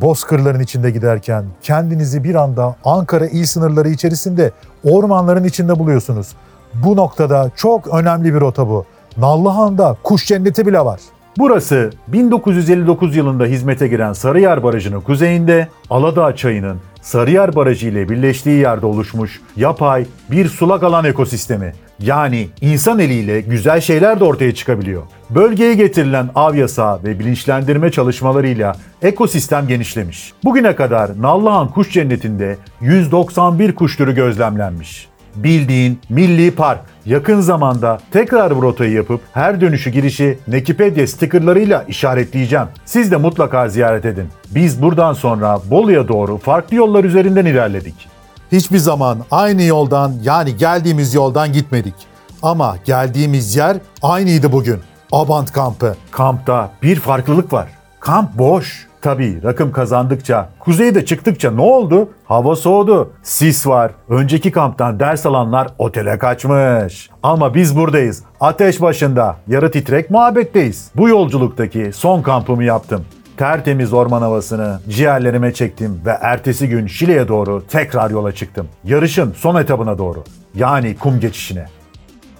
Bozkırların 0.00 0.60
içinde 0.60 0.90
giderken 0.90 1.44
kendinizi 1.62 2.24
bir 2.24 2.34
anda 2.34 2.76
Ankara 2.84 3.26
il 3.26 3.44
sınırları 3.44 3.88
içerisinde 3.88 4.52
ormanların 4.84 5.44
içinde 5.44 5.78
buluyorsunuz. 5.78 6.28
Bu 6.74 6.96
noktada 6.96 7.50
çok 7.56 7.94
önemli 7.94 8.34
bir 8.34 8.40
rota 8.40 8.68
bu. 8.68 8.84
Nallıhan'da 9.16 9.96
kuş 10.02 10.26
cenneti 10.26 10.66
bile 10.66 10.80
var. 10.80 11.00
Burası 11.38 11.90
1959 12.08 13.16
yılında 13.16 13.44
hizmete 13.44 13.88
giren 13.88 14.12
Sarıyer 14.12 14.62
Barajı'nın 14.62 15.00
kuzeyinde 15.00 15.68
Aladağ 15.90 16.36
Çayı'nın 16.36 16.76
Sarıyer 17.02 17.56
Barajı 17.56 17.88
ile 17.88 18.08
birleştiği 18.08 18.60
yerde 18.60 18.86
oluşmuş 18.86 19.40
yapay 19.56 20.06
bir 20.30 20.48
sulak 20.48 20.82
alan 20.82 21.04
ekosistemi. 21.04 21.72
Yani 22.00 22.48
insan 22.60 22.98
eliyle 22.98 23.40
güzel 23.40 23.80
şeyler 23.80 24.20
de 24.20 24.24
ortaya 24.24 24.54
çıkabiliyor. 24.54 25.02
Bölgeye 25.30 25.74
getirilen 25.74 26.30
av 26.34 26.54
yasağı 26.54 27.04
ve 27.04 27.18
bilinçlendirme 27.18 27.90
çalışmalarıyla 27.90 28.76
ekosistem 29.02 29.68
genişlemiş. 29.68 30.32
Bugüne 30.44 30.76
kadar 30.76 31.22
Nallıhan 31.22 31.68
Kuş 31.68 31.90
Cenneti'nde 31.92 32.56
191 32.80 33.74
kuş 33.74 33.96
türü 33.96 34.14
gözlemlenmiş. 34.14 35.08
Bildiğin 35.36 35.98
milli 36.08 36.50
park. 36.50 36.80
Yakın 37.06 37.40
zamanda 37.40 37.98
tekrar 38.10 38.56
bu 38.56 38.62
rotayı 38.62 38.92
yapıp 38.92 39.20
her 39.32 39.60
dönüşü 39.60 39.90
girişi 39.90 40.38
Nekipedia 40.48 41.06
stickerlarıyla 41.06 41.84
işaretleyeceğim. 41.88 42.66
Siz 42.84 43.12
de 43.12 43.16
mutlaka 43.16 43.68
ziyaret 43.68 44.04
edin. 44.04 44.28
Biz 44.50 44.82
buradan 44.82 45.12
sonra 45.12 45.60
Bolu'ya 45.70 46.08
doğru 46.08 46.38
farklı 46.38 46.76
yollar 46.76 47.04
üzerinden 47.04 47.46
ilerledik. 47.46 48.13
Hiçbir 48.52 48.78
zaman 48.78 49.18
aynı 49.30 49.62
yoldan 49.62 50.12
yani 50.22 50.56
geldiğimiz 50.56 51.14
yoldan 51.14 51.52
gitmedik. 51.52 51.94
Ama 52.42 52.76
geldiğimiz 52.84 53.56
yer 53.56 53.76
aynıydı 54.02 54.52
bugün. 54.52 54.80
Abant 55.12 55.52
kampı. 55.52 55.96
Kampta 56.10 56.70
bir 56.82 57.00
farklılık 57.00 57.52
var. 57.52 57.68
Kamp 58.00 58.38
boş. 58.38 58.86
Tabii 59.02 59.42
rakım 59.42 59.72
kazandıkça, 59.72 60.48
kuzeyde 60.60 61.04
çıktıkça 61.04 61.50
ne 61.50 61.60
oldu? 61.60 62.08
Hava 62.24 62.56
soğudu. 62.56 63.12
Sis 63.22 63.66
var. 63.66 63.90
Önceki 64.08 64.52
kamptan 64.52 65.00
ders 65.00 65.26
alanlar 65.26 65.68
otele 65.78 66.18
kaçmış. 66.18 67.10
Ama 67.22 67.54
biz 67.54 67.76
buradayız. 67.76 68.22
Ateş 68.40 68.80
başında. 68.80 69.36
Yarı 69.48 69.70
titrek 69.70 70.10
muhabbetteyiz. 70.10 70.90
Bu 70.96 71.08
yolculuktaki 71.08 71.90
son 71.94 72.22
kampımı 72.22 72.64
yaptım. 72.64 73.04
Tertemiz 73.36 73.92
orman 73.92 74.22
havasını 74.22 74.80
ciğerlerime 74.88 75.54
çektim 75.54 76.00
ve 76.06 76.10
ertesi 76.20 76.68
gün 76.68 76.86
Şile'ye 76.86 77.28
doğru 77.28 77.64
tekrar 77.68 78.10
yola 78.10 78.32
çıktım. 78.32 78.68
Yarışın 78.84 79.32
son 79.36 79.60
etabına 79.60 79.98
doğru. 79.98 80.24
Yani 80.54 80.96
kum 80.96 81.20
geçişine. 81.20 81.66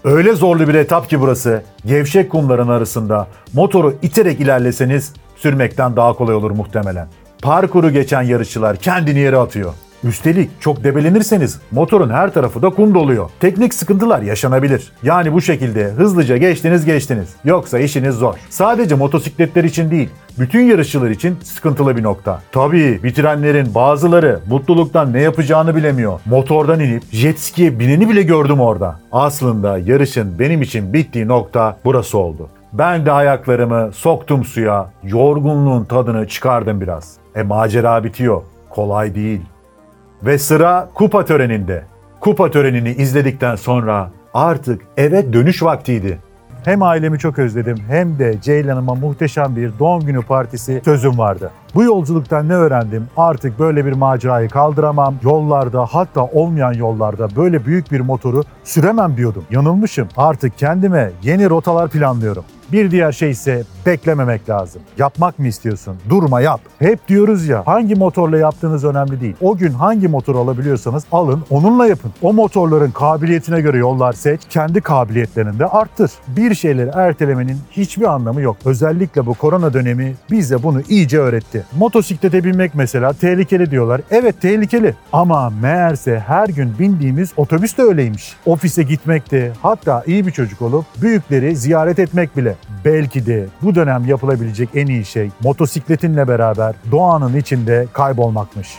Öyle 0.04 0.33
zorlu 0.33 0.68
bir 0.68 0.74
etap 0.74 1.11
ki 1.11 1.20
burası. 1.20 1.62
Gevşek 1.87 2.30
kumların 2.30 2.68
arasında 2.68 3.26
motoru 3.52 3.94
iterek 4.02 4.40
ilerleseniz 4.40 5.12
sürmekten 5.37 5.96
daha 5.96 6.12
kolay 6.12 6.35
olur 6.35 6.50
muhtemelen. 6.50 7.09
Parkuru 7.42 7.90
geçen 7.90 8.22
yarışçılar 8.22 8.76
kendini 8.76 9.18
yere 9.18 9.37
atıyor. 9.38 9.72
Üstelik 10.04 10.50
çok 10.61 10.85
debelenirseniz 10.85 11.61
motorun 11.70 12.11
her 12.11 12.33
tarafı 12.33 12.62
da 12.62 12.70
kum 12.70 12.94
doluyor. 12.94 13.30
Teknik 13.40 13.74
sıkıntılar 13.74 14.22
yaşanabilir. 14.22 14.92
Yani 15.02 15.33
bu 15.33 15.40
şekilde 15.40 15.85
hızlıca 15.85 16.37
geçtiniz 16.37 16.85
geçtiniz. 16.85 17.28
Yoksa 17.44 17.78
işiniz 17.78 18.14
zor. 18.14 18.35
Sadece 18.50 18.94
motosikletler 18.94 19.64
için 19.64 19.90
değil, 19.90 20.11
bütün 20.38 20.61
yarışçılar 20.61 21.11
için 21.11 21.37
sıkıntılı 21.42 21.97
bir 21.97 22.03
nokta. 22.03 22.40
Tabii 22.53 23.01
bitirenlerin 23.03 23.75
bazıları 23.75 24.40
mutluluktan 24.49 25.12
ne 25.12 25.20
yapacağını 25.20 25.77
bilemiyor. 25.77 26.20
Motordan 26.27 26.81
inip 26.81 27.03
jet 27.12 27.40
ski'ye 27.40 27.79
bineni 27.79 28.09
bile 28.09 28.23
gördüm 28.23 28.61
orada. 28.61 29.01
Aslında 29.12 29.79
yarışın 29.79 30.38
benim 30.38 30.62
için 30.62 30.92
bittiği 30.92 31.29
nokta 31.29 31.77
burası 31.85 32.18
oldu. 32.18 32.49
Ben 32.73 33.07
de 33.07 33.12
ayaklarımı 33.12 33.90
soktum 33.92 34.44
suya, 34.44 34.90
yorgunluğun 35.05 35.85
tadını 35.85 36.29
çıkardım 36.29 36.81
biraz. 36.81 37.16
E 37.35 37.42
macera 37.42 38.05
bitiyor. 38.05 38.42
Kolay 38.70 39.14
değil. 39.14 39.40
Ve 40.23 40.38
sıra 40.38 40.88
kupa 40.94 41.25
töreninde. 41.25 41.85
Kupa 42.20 42.51
törenini 42.51 42.90
izledikten 42.90 43.57
sonra 43.57 44.11
artık 44.35 44.83
eve 44.97 45.33
dönüş 45.33 45.62
vaktiydi. 45.62 46.18
Hem 46.64 46.83
ailemi 46.83 47.18
çok 47.18 47.38
özledim 47.38 47.77
hem 47.88 48.18
de 48.18 48.40
Ceylan'ıma 48.42 48.94
muhteşem 48.94 49.57
bir 49.57 49.79
doğum 49.79 50.00
günü 50.00 50.22
partisi 50.22 50.83
sözüm 50.85 51.18
vardı. 51.18 51.50
Bu 51.74 51.83
yolculuktan 51.83 52.48
ne 52.48 52.55
öğrendim? 52.55 53.07
Artık 53.16 53.59
böyle 53.59 53.87
bir 53.87 53.92
macerayı 53.92 54.48
kaldıramam. 54.48 55.14
Yollarda 55.22 55.87
hatta 55.87 56.24
olmayan 56.24 56.72
yollarda 56.72 57.29
böyle 57.37 57.66
büyük 57.66 57.92
bir 57.92 58.00
motoru 58.00 58.42
süremem 58.64 59.16
diyordum. 59.16 59.44
Yanılmışım. 59.50 60.09
Artık 60.16 60.59
kendime 60.59 61.11
yeni 61.22 61.50
rotalar 61.50 61.88
planlıyorum. 61.90 62.44
Bir 62.72 62.90
diğer 62.90 63.12
şey 63.12 63.31
ise 63.31 63.62
beklememek 63.87 64.48
lazım. 64.50 64.83
Yapmak 64.98 65.38
mı 65.38 65.46
istiyorsun? 65.46 65.96
Durma 66.09 66.40
yap. 66.40 66.61
Hep 66.79 67.09
diyoruz 67.09 67.48
ya 67.48 67.66
hangi 67.66 67.94
motorla 67.94 68.38
yaptığınız 68.38 68.85
önemli 68.85 69.20
değil. 69.20 69.35
O 69.40 69.57
gün 69.57 69.72
hangi 69.72 70.09
motor 70.09 70.35
alabiliyorsanız 70.35 71.05
alın 71.12 71.44
onunla 71.50 71.87
yapın. 71.87 72.12
O 72.22 72.33
motorların 72.33 72.90
kabiliyetine 72.90 73.61
göre 73.61 73.79
yollar 73.79 74.12
seç. 74.12 74.40
Kendi 74.50 74.81
kabiliyetlerini 74.81 75.59
de 75.59 75.66
arttır. 75.66 76.11
Bir 76.29 76.55
şeyleri 76.55 76.90
ertelemenin 76.94 77.59
hiçbir 77.70 78.05
anlamı 78.05 78.40
yok. 78.40 78.57
Özellikle 78.64 79.27
bu 79.27 79.35
korona 79.35 79.72
dönemi 79.72 80.14
bize 80.31 80.62
bunu 80.62 80.81
iyice 80.88 81.18
öğretti. 81.18 81.64
Motosiklete 81.79 82.44
binmek 82.44 82.74
mesela 82.74 83.12
tehlikeli 83.12 83.70
diyorlar. 83.70 84.00
Evet 84.11 84.40
tehlikeli. 84.40 84.94
Ama 85.12 85.50
meğerse 85.50 86.18
her 86.27 86.48
gün 86.48 86.79
bindiğimiz 86.79 87.33
otobüs 87.37 87.79
de 87.79 87.83
öyleymiş. 87.83 88.37
Ofise 88.46 88.83
gitmek 88.83 89.31
de 89.31 89.53
hatta 89.62 90.03
iyi 90.07 90.27
bir 90.27 90.33
çocuk 90.33 90.62
olup 90.62 90.85
büyükleri 91.03 91.57
ziyaret 91.57 91.98
etmek 91.98 92.37
bile. 92.37 92.55
Belki 92.85 93.27
de 93.27 93.46
bu 93.62 93.74
dönem 93.74 94.05
yapılabilecek 94.07 94.68
en 94.74 94.87
iyi 94.87 95.05
şey 95.05 95.31
motosikletinle 95.42 96.29
beraber 96.29 96.74
doğanın 96.92 97.37
içinde 97.37 97.87
kaybolmakmış. 97.92 98.79